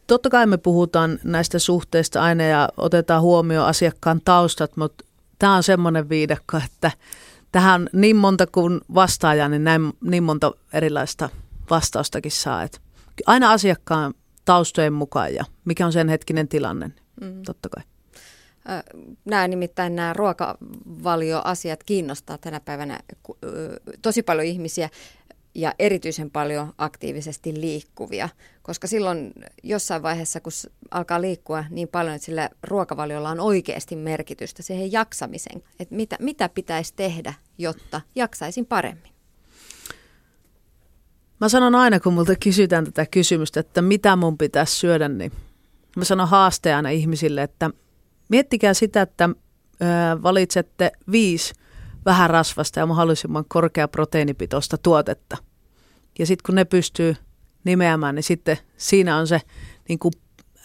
Totta 0.06 0.30
kai 0.30 0.46
me 0.46 0.58
puhutaan 0.58 1.18
näistä 1.24 1.58
suhteista 1.58 2.22
aina 2.22 2.44
ja 2.44 2.68
otetaan 2.76 3.22
huomioon 3.22 3.68
asiakkaan 3.68 4.20
taustat, 4.24 4.76
mutta 4.76 5.04
tämä 5.38 5.56
on 5.56 5.62
semmoinen 5.62 6.08
viidakko, 6.08 6.56
että 6.64 6.90
tähän 7.52 7.88
niin 7.92 8.16
monta 8.16 8.46
kuin 8.46 8.80
vastaaja, 8.94 9.48
niin 9.48 9.64
näin, 9.64 9.92
niin 10.00 10.22
monta 10.22 10.52
erilaista 10.72 11.28
vastaustakin 11.70 12.32
saa. 12.32 12.62
Että 12.62 12.78
aina 13.26 13.52
asiakkaan 13.52 14.14
taustojen 14.44 14.92
mukaan 14.92 15.34
ja 15.34 15.44
mikä 15.64 15.86
on 15.86 15.92
sen 15.92 16.08
hetkinen 16.08 16.48
tilanne, 16.48 16.90
mm. 17.20 17.42
totta 17.42 17.68
kai. 17.68 17.82
Nämä 19.24 19.48
nimittäin 19.48 19.96
nämä 19.96 20.12
ruokavalioasiat 20.12 21.84
kiinnostaa 21.84 22.38
tänä 22.38 22.60
päivänä 22.60 23.00
tosi 24.02 24.22
paljon 24.22 24.46
ihmisiä 24.46 24.88
ja 25.54 25.74
erityisen 25.78 26.30
paljon 26.30 26.72
aktiivisesti 26.78 27.60
liikkuvia, 27.60 28.28
koska 28.62 28.86
silloin 28.86 29.32
jossain 29.62 30.02
vaiheessa, 30.02 30.40
kun 30.40 30.52
alkaa 30.90 31.20
liikkua 31.20 31.64
niin 31.70 31.88
paljon, 31.88 32.14
että 32.14 32.26
sillä 32.26 32.50
ruokavaliolla 32.62 33.30
on 33.30 33.40
oikeasti 33.40 33.96
merkitystä 33.96 34.62
siihen 34.62 34.92
jaksamiseen, 34.92 35.62
että 35.80 35.94
mitä, 35.94 36.16
mitä 36.20 36.48
pitäisi 36.48 36.92
tehdä, 36.96 37.34
jotta 37.58 38.00
jaksaisin 38.14 38.66
paremmin. 38.66 39.13
Mä 41.44 41.48
sanon 41.48 41.74
aina, 41.74 42.00
kun 42.00 42.14
multa 42.14 42.34
kysytään 42.36 42.84
tätä 42.84 43.06
kysymystä, 43.06 43.60
että 43.60 43.82
mitä 43.82 44.16
mun 44.16 44.38
pitäisi 44.38 44.76
syödä, 44.76 45.08
niin 45.08 45.32
mä 45.96 46.04
sanon 46.04 46.28
haasteena 46.28 46.88
ihmisille, 46.88 47.42
että 47.42 47.70
miettikää 48.28 48.74
sitä, 48.74 49.02
että 49.02 49.28
valitsette 50.22 50.92
viisi 51.12 51.54
vähän 52.04 52.30
rasvasta 52.30 52.80
ja 52.80 52.86
mahdollisimman 52.86 53.44
korkea 53.48 53.88
proteiinipitoista 53.88 54.78
tuotetta. 54.78 55.36
Ja 56.18 56.26
sitten 56.26 56.42
kun 56.46 56.54
ne 56.54 56.64
pystyy 56.64 57.16
nimeämään, 57.64 58.14
niin 58.14 58.22
sitten 58.22 58.58
siinä 58.76 59.16
on 59.16 59.26
se 59.26 59.40
niin 59.88 59.98
kuin 59.98 60.12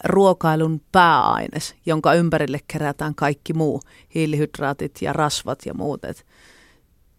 ruokailun 0.04 0.80
pääaines, 0.92 1.74
jonka 1.86 2.14
ympärille 2.14 2.60
kerätään 2.68 3.14
kaikki 3.14 3.52
muu, 3.52 3.80
hiilihydraatit 4.14 5.02
ja 5.02 5.12
rasvat 5.12 5.58
ja 5.66 5.74
muut. 5.74 6.02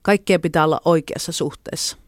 Kaikkea 0.02 0.40
pitää 0.40 0.64
olla 0.64 0.82
oikeassa 0.86 1.32
suhteessa. 1.32 2.01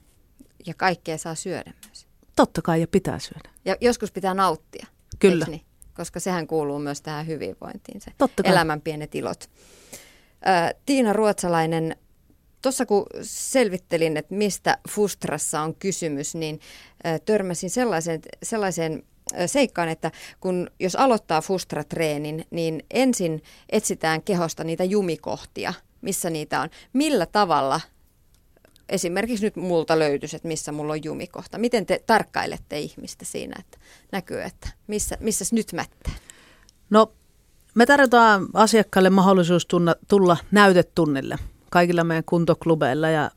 Ja 0.66 0.74
kaikkea 0.74 1.18
saa 1.18 1.36
syödä 1.36 1.74
myös. 1.88 2.08
Totta 2.36 2.62
kai 2.62 2.82
ja 2.82 2.88
pitää 2.88 3.20
syödä. 3.20 3.50
Ja 3.66 3.76
joskus 3.82 4.12
pitää 4.12 4.34
nauttia. 4.34 4.88
Kyllä. 5.20 5.46
Niin? 5.50 5.62
Koska 5.94 6.20
sehän 6.20 6.48
kuuluu 6.48 6.80
myös 6.80 7.02
tähän 7.02 7.28
hyvinvointiin, 7.28 8.02
se 8.02 8.12
Totta 8.18 8.44
kai. 8.44 8.52
elämän 8.52 8.82
pienet 8.82 9.16
ilot. 9.16 9.50
Ö, 9.94 10.76
Tiina 10.86 11.14
Ruotsalainen, 11.14 11.96
tuossa 12.62 12.86
kun 12.86 13.06
selvittelin, 13.22 14.18
että 14.18 14.36
mistä 14.36 14.78
Fustrassa 14.90 15.62
on 15.62 15.76
kysymys, 15.76 16.36
niin 16.36 16.60
ö, 17.06 17.20
törmäsin 17.20 17.70
sellaiseen, 17.70 18.22
sellaiseen 18.44 19.04
seikkaan, 19.46 19.90
että 19.90 20.12
kun 20.40 20.70
jos 20.80 20.96
aloittaa 20.96 21.42
Fustra-treenin, 21.42 22.46
niin 22.52 22.86
ensin 22.92 23.44
etsitään 23.70 24.24
kehosta 24.24 24.64
niitä 24.64 24.84
jumikohtia, 24.84 25.74
missä 26.02 26.30
niitä 26.30 26.62
on. 26.62 26.70
Millä 26.94 27.26
tavalla 27.26 27.82
esimerkiksi 28.90 29.46
nyt 29.46 29.56
multa 29.56 30.00
löytyisi, 30.00 30.36
että 30.36 30.48
missä 30.48 30.72
mulla 30.72 30.94
on 30.94 31.04
jumikohta. 31.04 31.58
Miten 31.58 31.86
te 31.86 32.04
tarkkailette 32.08 32.80
ihmistä 32.80 33.26
siinä, 33.26 33.56
että 33.60 33.78
näkyy, 34.12 34.42
että 34.42 34.70
missä, 34.88 35.18
missä 35.20 35.46
nyt 35.52 35.74
mättää? 35.74 36.14
No, 36.90 37.14
me 37.76 37.86
tarjotaan 37.86 38.48
asiakkaille 38.54 39.10
mahdollisuus 39.10 39.66
tunna, 39.66 39.96
tulla 40.08 40.38
näytetunnille 40.52 41.38
kaikilla 41.70 42.04
meidän 42.04 42.24
kuntoklubeilla 42.24 43.10
ja 43.10 43.32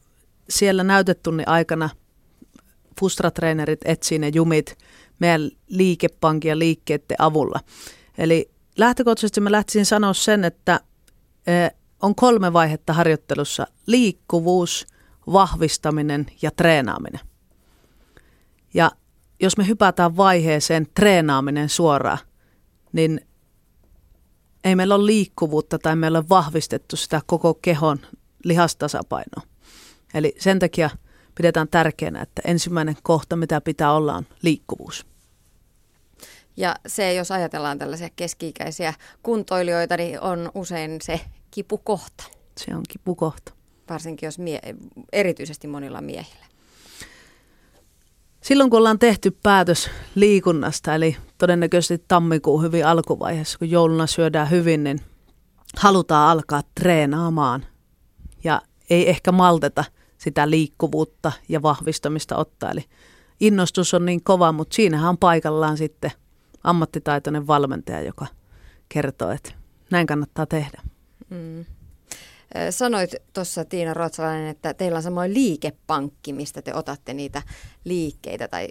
siellä 0.49 0.85
näytetunnin 0.85 1.49
aikana 1.49 1.91
fustratreenerit 3.01 3.81
etsii 3.85 4.19
ne 4.19 4.29
jumit 4.35 4.79
meidän 5.19 5.51
liikepankin 5.69 6.49
ja 6.49 6.59
liikkeiden 6.59 7.17
avulla. 7.19 7.61
Eli 8.19 8.51
lähtökohtaisesti 8.77 9.41
mä 9.41 9.53
lähtisin 9.53 9.87
sanoa 9.87 10.15
sen, 10.15 10.45
että 10.45 10.81
on 12.03 12.15
kolme 12.15 12.53
vaihetta 12.53 12.93
harjoittelussa. 12.93 13.67
Liikkuvuus– 13.87 14.87
vahvistaminen 15.33 16.27
ja 16.43 16.51
treenaaminen. 16.51 17.21
Ja 18.75 18.91
jos 19.41 19.57
me 19.57 19.67
hypätään 19.67 20.17
vaiheeseen 20.17 20.87
treenaaminen 20.95 21.69
suoraan, 21.69 22.19
niin 22.93 23.21
ei 24.65 24.77
meillä 24.77 24.95
ole 24.95 25.07
liikkuvuutta 25.07 25.79
tai 25.79 25.97
meillä 25.97 26.19
on 26.19 26.29
vahvistettu 26.29 26.97
sitä 26.97 27.21
koko 27.27 27.55
kehon 27.55 27.99
lihastasapainoa. 28.45 29.43
Eli 30.15 30.35
sen 30.39 30.59
takia 30.59 30.91
pidetään 31.35 31.69
tärkeänä, 31.69 32.23
että 32.23 32.43
ensimmäinen 32.45 32.97
kohta, 33.03 33.37
mitä 33.37 33.61
pitää 33.61 33.93
olla, 33.93 34.15
on 34.15 34.27
liikkuvuus. 34.43 35.07
Ja 36.57 36.77
se, 36.87 37.15
jos 37.15 37.31
ajatellaan 37.31 37.79
tällaisia 37.79 38.11
keski-ikäisiä 38.17 38.95
kuntoilijoita, 39.23 39.97
niin 39.97 40.21
on 40.21 40.51
usein 40.55 40.99
se 41.03 41.21
kipukohta. 41.51 42.25
Se 42.59 42.75
on 42.75 42.83
kipukohta. 42.89 43.56
Varsinkin 43.91 44.27
jos 44.27 44.39
mie- 44.39 44.75
erityisesti 45.13 45.69
monilla 45.69 46.01
miehillä. 46.01 46.47
Silloin 48.41 48.71
kun 48.71 48.79
ollaan 48.79 48.99
tehty 48.99 49.31
päätös 49.43 49.91
liikunnasta, 50.15 50.95
eli 50.95 51.17
todennäköisesti 51.39 52.05
tammikuun 52.09 52.63
hyvin 52.63 52.87
alkuvaiheessa, 52.87 53.59
kun 53.59 53.71
jouluna 53.71 54.07
syödään 54.07 54.51
hyvin, 54.51 54.85
niin 54.85 55.01
halutaan 55.77 56.31
alkaa 56.31 56.63
treenaamaan. 56.75 57.67
Ja 58.45 58.63
ei 58.91 59.11
ehkä 59.11 59.33
malteta 59.33 59.85
sitä 60.19 60.51
liikkuvuutta 60.51 61.33
ja 61.49 61.63
vahvistamista 61.63 62.37
ottaa. 62.37 62.71
Eli 62.71 62.85
innostus 63.41 63.95
on 63.95 64.07
niin 64.07 64.25
kova, 64.25 64.53
mutta 64.53 64.75
siinähän 64.75 65.09
on 65.09 65.19
paikallaan 65.19 65.77
sitten 65.77 66.13
ammattitaitoinen 66.65 67.47
valmentaja, 67.47 68.01
joka 68.01 68.27
kertoo, 68.89 69.31
että 69.31 69.53
näin 69.91 70.07
kannattaa 70.07 70.47
tehdä. 70.47 70.83
Mm. 71.31 71.65
Sanoit 72.71 73.11
tuossa 73.33 73.65
Tiina 73.65 73.95
Ruotsalainen, 73.95 74.49
että 74.49 74.75
teillä 74.75 74.97
on 74.97 75.03
samoin 75.03 75.35
liikepankki, 75.35 76.33
mistä 76.33 76.63
te 76.63 76.75
otatte 76.75 77.15
niitä 77.15 77.43
liikkeitä 77.85 78.49
tai 78.49 78.69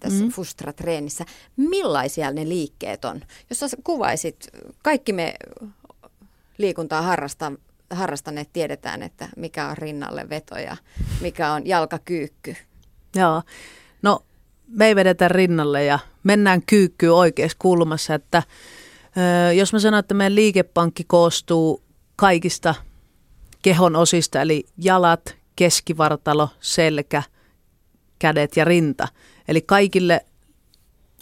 tässä 0.00 0.24
mm. 0.24 0.30
Fustra-treenissä. 0.30 1.24
Millaisia 1.56 2.30
ne 2.30 2.48
liikkeet 2.48 3.04
on? 3.04 3.20
Jos 3.50 3.58
sä 3.58 3.76
kuvaisit, 3.84 4.48
kaikki 4.82 5.12
me 5.12 5.34
liikuntaa 6.58 7.02
harrasta, 7.02 7.52
harrastaneet 7.90 8.52
tiedetään, 8.52 9.02
että 9.02 9.28
mikä 9.36 9.68
on 9.68 9.78
rinnalle 9.78 10.28
veto 10.28 10.58
ja 10.58 10.76
mikä 11.20 11.52
on 11.52 11.66
jalkakyykky. 11.66 12.56
Joo, 13.14 13.42
no 14.02 14.24
me 14.68 14.86
ei 14.86 14.96
vedetä 14.96 15.28
rinnalle 15.28 15.84
ja 15.84 15.98
mennään 16.22 16.62
kyykkyyn 16.66 17.12
oikeassa 17.12 17.56
kulmassa, 17.60 18.14
että 18.14 18.42
ö, 19.48 19.52
jos 19.52 19.72
mä 19.72 19.78
sanon, 19.78 20.00
että 20.00 20.14
meidän 20.14 20.34
liikepankki 20.34 21.04
koostuu 21.04 21.82
kaikista 22.20 22.74
kehon 23.62 23.96
osista, 23.96 24.42
eli 24.42 24.64
jalat, 24.78 25.36
keskivartalo, 25.56 26.48
selkä, 26.60 27.22
kädet 28.18 28.56
ja 28.56 28.64
rinta. 28.64 29.08
Eli 29.48 29.60
kaikille 29.62 30.20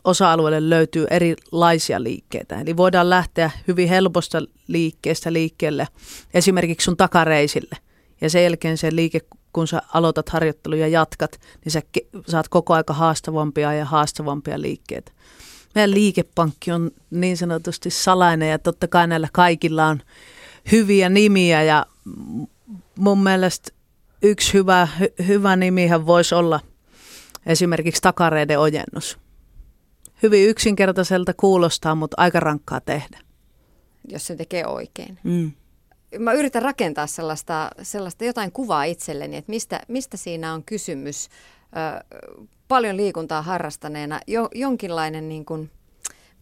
osa-alueille 0.05 0.71
löytyy 0.71 1.07
erilaisia 1.11 2.03
liikkeitä. 2.03 2.61
Eli 2.61 2.77
voidaan 2.77 3.11
lähteä 3.11 3.51
hyvin 3.69 3.89
helposta 3.89 4.39
liikkeestä 4.67 5.33
liikkeelle, 5.33 5.89
esimerkiksi 6.35 6.85
sun 6.85 6.97
takareisille. 6.97 7.77
Ja 8.21 8.31
sen 8.31 8.43
jälkeen 8.45 8.79
se 8.79 8.97
liike, 8.97 9.21
kun 9.53 9.69
sä 9.69 9.83
aloitat 9.95 10.29
harjoittelua 10.29 10.79
ja 10.79 10.89
jatkat, 10.89 11.41
niin 11.65 11.73
sä 11.73 11.83
saat 12.29 12.49
koko 12.49 12.75
aika 12.75 12.93
haastavampia 12.93 13.75
ja 13.75 13.85
haastavampia 13.85 14.61
liikkeitä. 14.61 15.13
Meidän 15.75 15.91
liikepankki 15.91 16.73
on 16.73 16.91
niin 17.11 17.37
sanotusti 17.37 17.91
salainen 17.91 18.51
ja 18.51 18.59
totta 18.59 18.89
kai 18.89 19.07
näillä 19.07 19.29
kaikilla 19.33 19.87
on 19.87 20.01
hyviä 20.73 21.09
nimiä 21.09 21.63
ja 21.63 21.87
mun 22.99 23.23
mielestä 23.23 23.71
yksi 24.23 24.55
hyvä, 24.55 24.89
hy, 25.01 25.09
hyvä 25.27 25.57
nimihän 25.57 26.07
voisi 26.07 26.35
olla 26.35 26.61
esimerkiksi 27.47 28.03
takareiden 28.03 28.59
ojennus. 28.59 29.19
Hyvin 30.23 30.49
yksinkertaiselta 30.49 31.35
kuulostaa, 31.35 31.95
mutta 31.95 32.15
aika 32.19 32.41
rankkaa 32.41 32.81
tehdä. 32.81 33.19
Jos 34.09 34.27
se 34.27 34.37
tekee 34.37 34.67
oikein. 34.67 35.19
Mm. 35.23 35.53
Mä 36.19 36.33
yritän 36.33 36.63
rakentaa 36.63 37.07
sellaista, 37.07 37.71
sellaista 37.83 38.25
jotain 38.25 38.53
kuvaa 38.53 38.85
itselleni, 38.85 39.37
että 39.37 39.51
mistä, 39.51 39.81
mistä 39.89 40.17
siinä 40.17 40.53
on 40.53 40.65
kysymys. 40.65 41.29
Ö, 41.29 42.05
paljon 42.69 42.97
liikuntaa 42.97 43.43
harrastaneena, 43.43 44.21
jo, 44.27 44.49
jonkinlainen 44.55 45.29
niin 45.29 45.45
kuin 45.45 45.71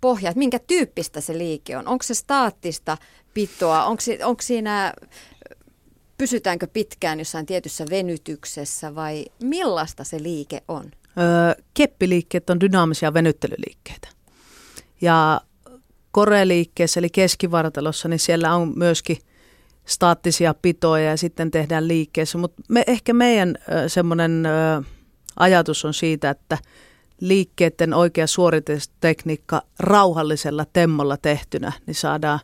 pohja, 0.01 0.31
että 0.31 0.39
minkä 0.39 0.59
tyyppistä 0.59 1.21
se 1.21 1.39
liike 1.39 1.77
on. 1.77 1.89
Onko 1.89 2.03
se 2.03 2.15
staattista 2.15 2.97
pitoa, 3.37 3.85
onko, 3.85 4.03
onko 4.25 4.43
siinä 4.43 4.95
pysytäänkö 6.19 6.67
pitkään 6.67 7.19
jossain 7.19 7.47
tietyssä 7.47 7.85
venytyksessä 7.91 8.95
vai 8.95 9.25
millaista 9.43 10.05
se 10.05 10.23
liike 10.23 10.63
on? 10.69 10.85
Öö, 11.19 11.63
keppiliikkeet 11.75 12.51
on 12.51 12.61
dynaamisia 12.61 13.15
venyttelyliikkeitä. 13.15 14.09
Ja 15.01 15.41
koreliikkeessä 16.11 17.01
eli 17.01 17.11
keskivartalossa, 17.11 18.09
niin 18.09 18.19
siellä 18.19 18.55
on 18.55 18.73
myöskin 18.77 19.19
staattisia 19.85 20.55
pitoja 20.55 21.11
ja 21.11 21.17
sitten 21.17 21.51
tehdään 21.51 21.89
liikkeessä. 21.89 22.39
Mutta 22.39 22.63
me, 22.69 22.85
ehkä 22.87 23.13
meidän 23.13 23.55
ö, 23.85 23.89
semmoinen 23.89 24.47
ö, 24.47 24.83
ajatus 25.37 25.85
on 25.85 25.95
siitä, 25.95 26.31
että 26.31 26.59
liikkeiden 27.21 27.95
oikea 27.95 28.27
suoritustekniikka 28.27 29.63
rauhallisella 29.79 30.67
temmolla 30.73 31.17
tehtynä, 31.17 31.73
niin 31.87 31.95
saadaan 31.95 32.41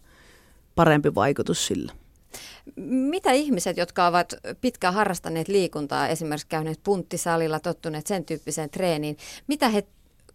parempi 0.75 1.15
vaikutus 1.15 1.67
sillä. 1.67 1.93
Mitä 2.87 3.33
ihmiset, 3.33 3.77
jotka 3.77 4.07
ovat 4.07 4.35
pitkään 4.61 4.95
harrastaneet 4.95 5.49
liikuntaa, 5.49 6.09
esimerkiksi 6.09 6.47
käyneet 6.47 6.81
punttisalilla, 6.85 7.61
tottuneet 7.61 8.07
sen 8.07 8.25
tyyppiseen 8.25 8.71
treeniin, 8.71 9.17
mitä 9.47 9.69
he, 9.69 9.87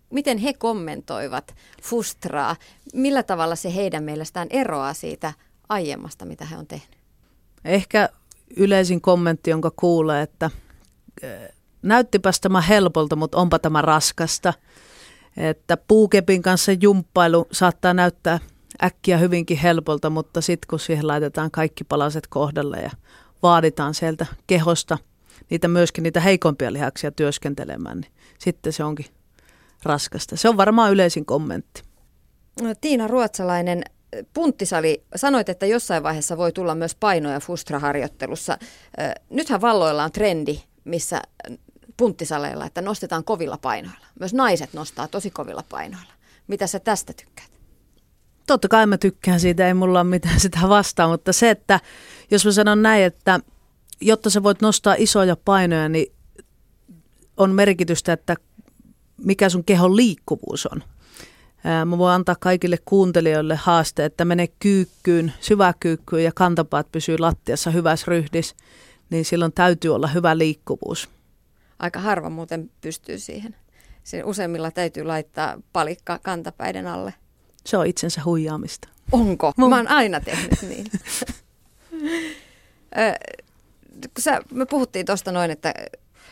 miten 0.10 0.38
he 0.38 0.54
kommentoivat 0.54 1.56
fustraa? 1.82 2.56
Millä 2.94 3.24
tavalla 3.24 3.56
se 3.56 3.76
heidän 3.76 4.04
mielestään 4.04 4.48
eroaa 4.50 4.94
siitä 4.94 5.34
aiemmasta, 5.70 6.26
mitä 6.26 6.46
he 6.46 6.58
on 6.58 6.68
tehnyt? 6.68 6.98
Ehkä 7.66 8.10
yleisin 8.58 9.02
kommentti, 9.02 9.50
jonka 9.50 9.72
kuulee, 9.76 10.22
että 10.22 10.52
näyttipäs 11.82 12.40
tämä 12.40 12.62
helpolta, 12.62 13.16
mutta 13.16 13.38
onpa 13.38 13.60
tämä 13.60 13.82
raskasta. 13.82 14.54
Että 15.38 15.78
puukepin 15.78 16.42
kanssa 16.42 16.72
jumppailu 16.72 17.48
saattaa 17.52 17.94
näyttää 17.94 18.40
äkkiä 18.84 19.18
hyvinkin 19.18 19.58
helpolta, 19.58 20.10
mutta 20.10 20.42
sitten 20.42 20.68
kun 20.70 20.80
siihen 20.80 21.08
laitetaan 21.08 21.52
kaikki 21.52 21.84
palaset 21.84 22.28
kohdalle 22.28 22.78
ja 22.78 22.92
vaaditaan 23.44 23.94
sieltä 23.94 24.26
kehosta 24.48 24.98
niitä 25.50 25.68
myöskin 25.68 26.04
niitä 26.04 26.20
heikompia 26.20 26.74
lihaksia 26.74 27.12
työskentelemään, 27.12 28.00
niin 28.00 28.12
sitten 28.40 28.74
se 28.74 28.84
onkin 28.84 29.06
raskasta. 29.84 30.36
Se 30.36 30.50
on 30.50 30.58
varmaan 30.58 30.92
yleisin 30.92 31.26
kommentti. 31.26 31.84
No, 32.62 32.76
Tiina 32.82 33.08
Ruotsalainen, 33.08 33.84
punttisali, 34.34 35.04
sanoit, 35.16 35.50
että 35.50 35.66
jossain 35.66 36.04
vaiheessa 36.04 36.38
voi 36.38 36.52
tulla 36.52 36.76
myös 36.76 36.96
painoja 36.96 37.40
fustraharjoittelussa. 37.40 38.58
Nythän 39.30 39.62
valloilla 39.62 40.04
on 40.04 40.12
trendi, 40.12 40.60
missä 40.84 41.22
punttisaleilla, 41.98 42.66
että 42.66 42.82
nostetaan 42.82 43.24
kovilla 43.24 43.58
painoilla. 43.58 44.06
Myös 44.20 44.34
naiset 44.34 44.74
nostaa 44.74 45.08
tosi 45.08 45.32
kovilla 45.32 45.64
painoilla. 45.70 46.14
Mitä 46.48 46.68
sä 46.68 46.80
tästä 46.80 47.14
tykkäät? 47.14 47.57
Totta 48.48 48.68
kai 48.68 48.86
mä 48.86 48.98
tykkään 48.98 49.40
siitä, 49.40 49.68
ei 49.68 49.74
mulla 49.74 50.00
ole 50.00 50.10
mitään 50.10 50.40
sitä 50.40 50.60
vastaan, 50.70 51.10
mutta 51.10 51.34
se, 51.34 51.50
että 51.50 51.80
jos 52.32 52.46
mä 52.46 52.52
sanon 52.52 52.82
näin, 52.82 53.04
että 53.04 53.40
jotta 54.02 54.30
sä 54.30 54.44
voit 54.44 54.62
nostaa 54.62 54.96
isoja 54.98 55.36
painoja, 55.46 55.90
niin 55.90 56.14
on 57.38 57.52
merkitystä, 57.52 58.14
että 58.14 58.36
mikä 59.18 59.50
sun 59.50 59.64
kehon 59.64 59.96
liikkuvuus 59.96 60.66
on. 60.66 60.84
Mä 61.86 61.98
voin 61.98 62.14
antaa 62.14 62.36
kaikille 62.40 62.78
kuuntelijoille 62.86 63.56
haaste, 63.56 64.06
että 64.06 64.26
mene 64.26 64.48
kyykkyyn, 64.48 65.34
syväkyykkyyn 65.40 66.24
ja 66.24 66.32
kantapaat 66.36 66.92
pysyy 66.92 67.18
lattiassa 67.18 67.72
hyvässä 67.72 68.06
ryhdissä, 68.08 68.56
niin 69.10 69.26
silloin 69.26 69.54
täytyy 69.54 69.96
olla 69.96 70.08
hyvä 70.08 70.38
liikkuvuus. 70.38 71.10
Aika 71.80 72.00
harva 72.00 72.30
muuten 72.30 72.72
pystyy 72.82 73.20
siihen. 73.20 73.56
Siinä 74.04 74.26
useimmilla 74.26 74.72
täytyy 74.72 75.04
laittaa 75.04 75.62
palikka 75.74 76.20
kantapäiden 76.24 76.88
alle. 76.88 77.14
Se 77.68 77.78
on 77.78 77.88
itsensä 77.88 78.22
huijaamista. 78.26 78.90
Onko? 79.12 79.54
Mun... 79.58 79.70
Mä 79.70 79.76
oon 79.76 79.88
aina 79.88 80.20
tehnyt 80.20 80.62
niin. 80.62 80.86
Sä, 84.20 84.42
me 84.52 84.66
puhuttiin 84.66 85.06
tuosta 85.06 85.32
noin, 85.32 85.52
että 85.52 85.74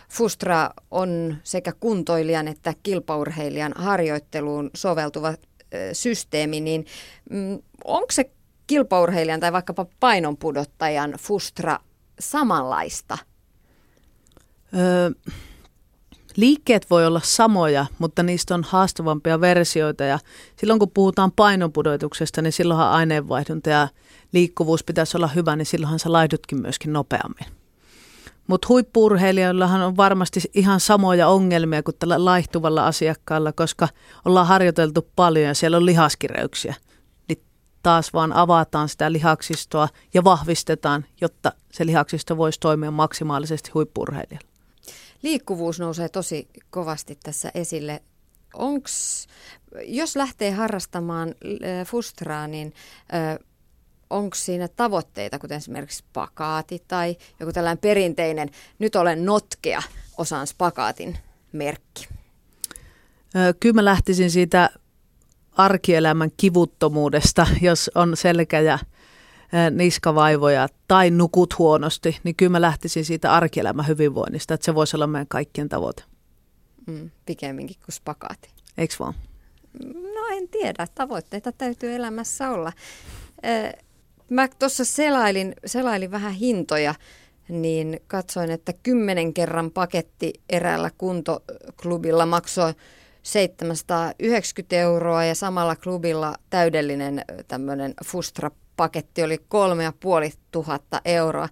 Fustra 0.09 0.69
on 0.91 1.37
sekä 1.43 1.71
kuntoilijan 1.79 2.47
että 2.47 2.73
kilpaurheilijan 2.83 3.73
harjoitteluun 3.75 4.69
soveltuva 4.75 5.33
systeemi, 5.93 6.59
niin 6.59 6.85
mm, 7.29 7.59
onko 7.83 8.11
se 8.11 8.31
kilpaurheilijan 8.67 9.39
tai 9.39 9.53
vaikkapa 9.53 9.85
painonpudottajan 9.99 11.13
Fustra 11.19 11.79
samanlaista? 12.19 13.17
Öö, 14.75 15.09
Liikkeet 16.35 16.89
voi 16.89 17.05
olla 17.05 17.21
samoja, 17.23 17.85
mutta 17.99 18.23
niistä 18.23 18.55
on 18.55 18.63
haastavampia 18.63 19.41
versioita 19.41 20.03
ja 20.03 20.19
silloin 20.57 20.79
kun 20.79 20.91
puhutaan 20.91 21.31
painonpudotuksesta, 21.31 22.41
niin 22.41 22.53
silloinhan 22.53 22.91
aineenvaihdunta 22.91 23.69
ja 23.69 23.87
liikkuvuus 24.31 24.83
pitäisi 24.83 25.17
olla 25.17 25.27
hyvä, 25.27 25.55
niin 25.55 25.65
silloinhan 25.65 25.99
sä 25.99 26.11
laihdutkin 26.11 26.61
myöskin 26.61 26.93
nopeammin. 26.93 27.45
Mutta 28.47 28.67
huippuurheilijoillahan 28.69 29.81
on 29.81 29.97
varmasti 29.97 30.39
ihan 30.53 30.79
samoja 30.79 31.27
ongelmia 31.27 31.83
kuin 31.83 31.95
tällä 31.99 32.25
laihtuvalla 32.25 32.87
asiakkaalla, 32.87 33.51
koska 33.51 33.87
ollaan 34.25 34.47
harjoiteltu 34.47 35.09
paljon 35.15 35.45
ja 35.45 35.53
siellä 35.53 35.77
on 35.77 35.85
lihaskireyksiä. 35.85 36.75
Niin 37.27 37.41
taas 37.83 38.13
vaan 38.13 38.33
avataan 38.33 38.89
sitä 38.89 39.11
lihaksistoa 39.11 39.89
ja 40.13 40.23
vahvistetaan, 40.23 41.05
jotta 41.21 41.51
se 41.71 41.85
lihaksisto 41.85 42.37
voisi 42.37 42.59
toimia 42.59 42.91
maksimaalisesti 42.91 43.71
huippuurheilijalla. 43.73 44.54
Liikkuvuus 45.21 45.79
nousee 45.79 46.09
tosi 46.09 46.47
kovasti 46.69 47.17
tässä 47.23 47.51
esille. 47.55 48.01
Onks, 48.53 49.27
jos 49.85 50.15
lähtee 50.15 50.51
harrastamaan 50.51 51.29
äh, 51.29 51.87
fustraa, 51.87 52.47
niin 52.47 52.73
onko 54.09 54.35
siinä 54.35 54.67
tavoitteita, 54.67 55.39
kuten 55.39 55.57
esimerkiksi 55.57 55.97
spakaati 55.97 56.83
tai 56.87 57.15
joku 57.39 57.53
tällainen 57.53 57.77
perinteinen, 57.77 58.49
nyt 58.79 58.95
olen 58.95 59.25
notkea, 59.25 59.81
osaan 60.17 60.47
spakaatin 60.47 61.17
merkki? 61.51 62.07
Kyllä 63.59 63.73
mä 63.73 63.85
lähtisin 63.85 64.31
siitä 64.31 64.69
arkielämän 65.51 66.29
kivuttomuudesta, 66.37 67.47
jos 67.61 67.91
on 67.95 68.17
selkä 68.17 68.59
ja 68.59 68.79
niskavaivoja 69.71 70.67
tai 70.87 71.09
nukut 71.09 71.59
huonosti, 71.59 72.17
niin 72.23 72.35
kyllä 72.35 72.51
mä 72.51 72.61
lähtisin 72.61 73.05
siitä 73.05 73.33
arkielämän 73.33 73.87
hyvinvoinnista, 73.87 74.53
että 74.53 74.65
se 74.65 74.75
voisi 74.75 74.97
olla 74.97 75.07
meidän 75.07 75.27
kaikkien 75.27 75.69
tavoite. 75.69 76.03
Mm, 76.87 77.11
pikemminkin 77.25 77.77
kuin 77.85 77.95
spakaati. 77.95 78.49
Eikö 78.77 78.95
vaan? 78.99 79.13
No 80.13 80.37
en 80.37 80.47
tiedä, 80.47 80.87
tavoitteita 80.95 81.51
täytyy 81.51 81.95
elämässä 81.95 82.51
olla 82.51 82.71
mä 84.29 84.47
tuossa 84.59 84.85
selailin, 84.85 85.55
selailin 85.65 86.11
vähän 86.11 86.33
hintoja, 86.33 86.95
niin 87.49 87.99
katsoin, 88.07 88.51
että 88.51 88.73
kymmenen 88.83 89.33
kerran 89.33 89.71
paketti 89.71 90.33
eräällä 90.49 90.91
kuntoklubilla 90.97 92.25
maksoi 92.25 92.73
790 93.23 94.75
euroa 94.75 95.25
ja 95.25 95.35
samalla 95.35 95.75
klubilla 95.75 96.35
täydellinen 96.49 97.21
tämmöinen 97.47 97.93
Fustra-paketti 98.75 99.23
oli 99.23 99.37
kolme 99.47 99.83
ja 99.83 99.93
puoli 99.99 100.31
tuhatta 100.51 101.01
euroa. 101.05 101.43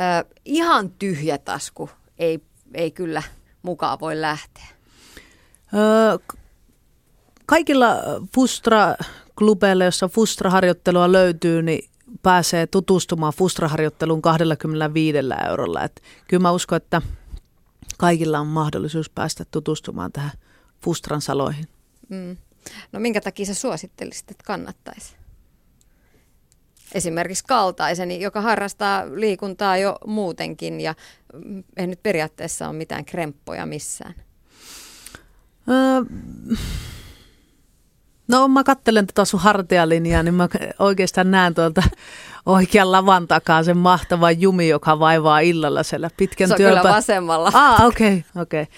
Äh, 0.00 0.24
ihan 0.44 0.90
tyhjä 0.90 1.38
tasku 1.38 1.90
ei, 2.18 2.40
ei 2.74 2.90
kyllä 2.90 3.22
mukaan 3.62 4.00
voi 4.00 4.20
lähteä. 4.20 4.66
Öö, 5.74 6.18
kaikilla 7.46 7.86
Fustra-klubeilla, 8.34 9.84
jossa 9.84 10.08
Fustra-harjoittelua 10.08 11.12
löytyy, 11.12 11.62
niin 11.62 11.88
pääsee 12.22 12.66
tutustumaan 12.66 13.32
Fustra-harjoitteluun 13.32 14.22
25 14.22 15.18
eurolla. 15.48 15.82
Et 15.82 16.02
kyllä 16.28 16.42
mä 16.42 16.52
uskon, 16.52 16.76
että 16.76 17.02
kaikilla 17.98 18.40
on 18.40 18.46
mahdollisuus 18.46 19.10
päästä 19.10 19.44
tutustumaan 19.50 20.12
tähän 20.12 20.32
Fustran 20.84 21.20
saloihin. 21.20 21.68
Mm. 22.08 22.36
No 22.92 23.00
minkä 23.00 23.20
takia 23.20 23.46
sä 23.46 23.54
suosittelisit, 23.54 24.30
että 24.30 24.44
kannattaisi? 24.46 25.23
Esimerkiksi 26.94 27.44
kaltaiseni, 27.48 28.20
joka 28.20 28.40
harrastaa 28.40 29.04
liikuntaa 29.14 29.76
jo 29.76 29.98
muutenkin 30.06 30.80
ja 30.80 30.94
ei 31.76 31.86
nyt 31.86 32.02
periaatteessa 32.02 32.68
ole 32.68 32.76
mitään 32.76 33.04
kremppoja 33.04 33.66
missään. 33.66 34.14
Öö, 35.68 36.04
No 38.28 38.48
mä 38.48 38.64
kattelen 38.64 39.06
tätä 39.06 39.24
sun 39.24 39.40
hartialinjaa, 39.40 40.22
niin 40.22 40.34
mä 40.34 40.48
oikeastaan 40.78 41.30
näen 41.30 41.54
tuolta 41.54 41.82
oikean 42.46 42.92
lavan 42.92 43.28
takaa 43.28 43.62
sen 43.62 43.76
mahtavan 43.76 44.40
jumi, 44.40 44.68
joka 44.68 44.98
vaivaa 44.98 45.40
illalla 45.40 45.82
siellä 45.82 46.10
pitkän 46.16 46.48
Se 46.48 46.54
on 46.54 46.58
työpä... 46.58 46.80
kyllä 46.80 46.94
vasemmalla. 46.94 47.50
Ah, 47.54 47.84
okei, 47.84 48.06
okay, 48.08 48.42
okei. 48.42 48.62
Okay. 48.62 48.74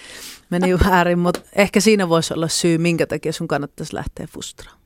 Meni 0.50 0.78
väärin, 0.78 1.18
mutta 1.18 1.40
ehkä 1.56 1.80
siinä 1.80 2.08
voisi 2.08 2.34
olla 2.34 2.48
syy, 2.48 2.78
minkä 2.78 3.06
takia 3.06 3.32
sun 3.32 3.48
kannattaisi 3.48 3.94
lähteä 3.94 4.26
fustraan. 4.26 4.78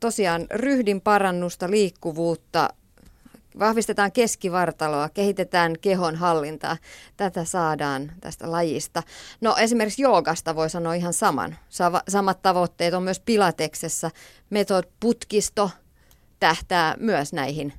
Tosiaan 0.00 0.46
ryhdin 0.50 1.00
parannusta, 1.00 1.70
liikkuvuutta, 1.70 2.68
Vahvistetaan 3.58 4.12
keskivartaloa, 4.12 5.08
kehitetään 5.08 5.74
kehon 5.80 6.16
hallintaa. 6.16 6.76
Tätä 7.16 7.44
saadaan 7.44 8.12
tästä 8.20 8.52
lajista. 8.52 9.02
No 9.40 9.56
esimerkiksi 9.56 10.02
joogasta 10.02 10.56
voi 10.56 10.70
sanoa 10.70 10.94
ihan 10.94 11.12
saman. 11.12 11.56
Samat 12.08 12.42
tavoitteet 12.42 12.94
on 12.94 13.02
myös 13.02 13.20
pilateksessa. 13.20 14.10
Metod 14.50 14.84
putkisto 15.00 15.70
tähtää 16.40 16.94
myös 17.00 17.32
näihin 17.32 17.72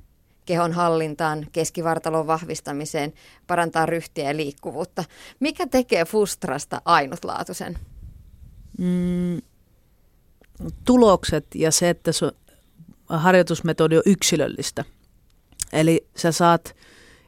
kehon 0.46 0.72
hallintaan, 0.72 1.46
keskivartalon 1.52 2.26
vahvistamiseen, 2.26 3.12
parantaa 3.46 3.86
ryhtiä 3.86 4.24
ja 4.24 4.36
liikkuvuutta. 4.36 5.04
Mikä 5.40 5.66
tekee 5.66 6.04
Fustrasta 6.04 6.82
ainutlaatuisen? 6.84 7.78
Mm, 8.78 9.40
tulokset 10.84 11.46
ja 11.54 11.70
se, 11.70 11.90
että 11.90 12.12
se 12.12 12.32
harjoitusmetodi 13.06 13.96
on 13.96 14.02
yksilöllistä– 14.06 14.84
Eli 15.72 16.06
sä 16.16 16.32
saat 16.32 16.76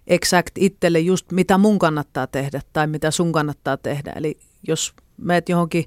exact 0.07 0.59
itselle 0.59 1.01
just 1.01 1.33
mitä 1.33 1.59
mun 1.59 1.79
kannattaa 1.79 2.27
tehdä 2.27 2.61
tai 2.73 2.87
mitä 2.87 3.11
sun 3.11 3.33
kannattaa 3.33 3.77
tehdä. 3.77 4.13
Eli 4.17 4.39
jos 4.69 4.95
meet 5.17 5.49
johonkin 5.49 5.85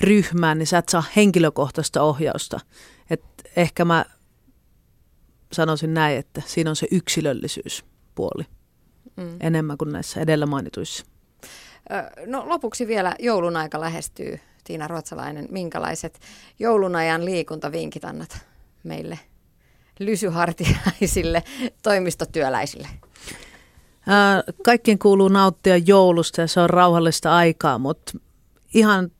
ryhmään, 0.00 0.58
niin 0.58 0.66
sä 0.66 0.78
et 0.78 0.88
saa 0.88 1.04
henkilökohtaista 1.16 2.02
ohjausta. 2.02 2.60
Et 3.10 3.22
ehkä 3.56 3.84
mä 3.84 4.04
sanoisin 5.52 5.94
näin, 5.94 6.18
että 6.18 6.42
siinä 6.46 6.70
on 6.70 6.76
se 6.76 6.86
yksilöllisyyspuoli 6.90 8.46
mm. 9.16 9.36
enemmän 9.40 9.78
kuin 9.78 9.92
näissä 9.92 10.20
edellä 10.20 10.46
mainituissa. 10.46 11.04
No 12.26 12.48
lopuksi 12.48 12.86
vielä 12.86 13.16
joulun 13.18 13.56
aika 13.56 13.80
lähestyy. 13.80 14.40
Tiina 14.64 14.88
Ruotsalainen, 14.88 15.48
minkälaiset 15.50 16.20
joulunajan 16.58 17.24
liikuntavinkit 17.24 18.04
annat 18.04 18.38
meille– 18.84 19.18
lysyhartiaisille 19.98 21.42
toimistotyöläisille? 21.82 22.88
Kaikkien 24.64 24.98
kuuluu 24.98 25.28
nauttia 25.28 25.76
joulusta 25.76 26.40
ja 26.40 26.46
se 26.46 26.60
on 26.60 26.70
rauhallista 26.70 27.36
aikaa, 27.36 27.78
mutta 27.78 28.12
ihan 28.74 29.10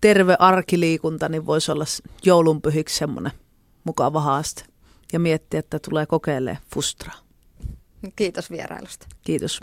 terve 0.00 0.36
arkiliikunta 0.38 1.28
niin 1.28 1.46
voisi 1.46 1.72
olla 1.72 1.84
joulunpyhiksi 2.24 2.96
semmoinen 2.96 3.32
mukava 3.84 4.20
haaste 4.20 4.64
ja 5.12 5.18
miettiä, 5.18 5.60
että 5.60 5.78
tulee 5.78 6.06
kokeilemaan 6.06 6.62
fustraa. 6.74 7.14
Kiitos 8.16 8.50
vierailusta. 8.50 9.06
Kiitos. 9.24 9.60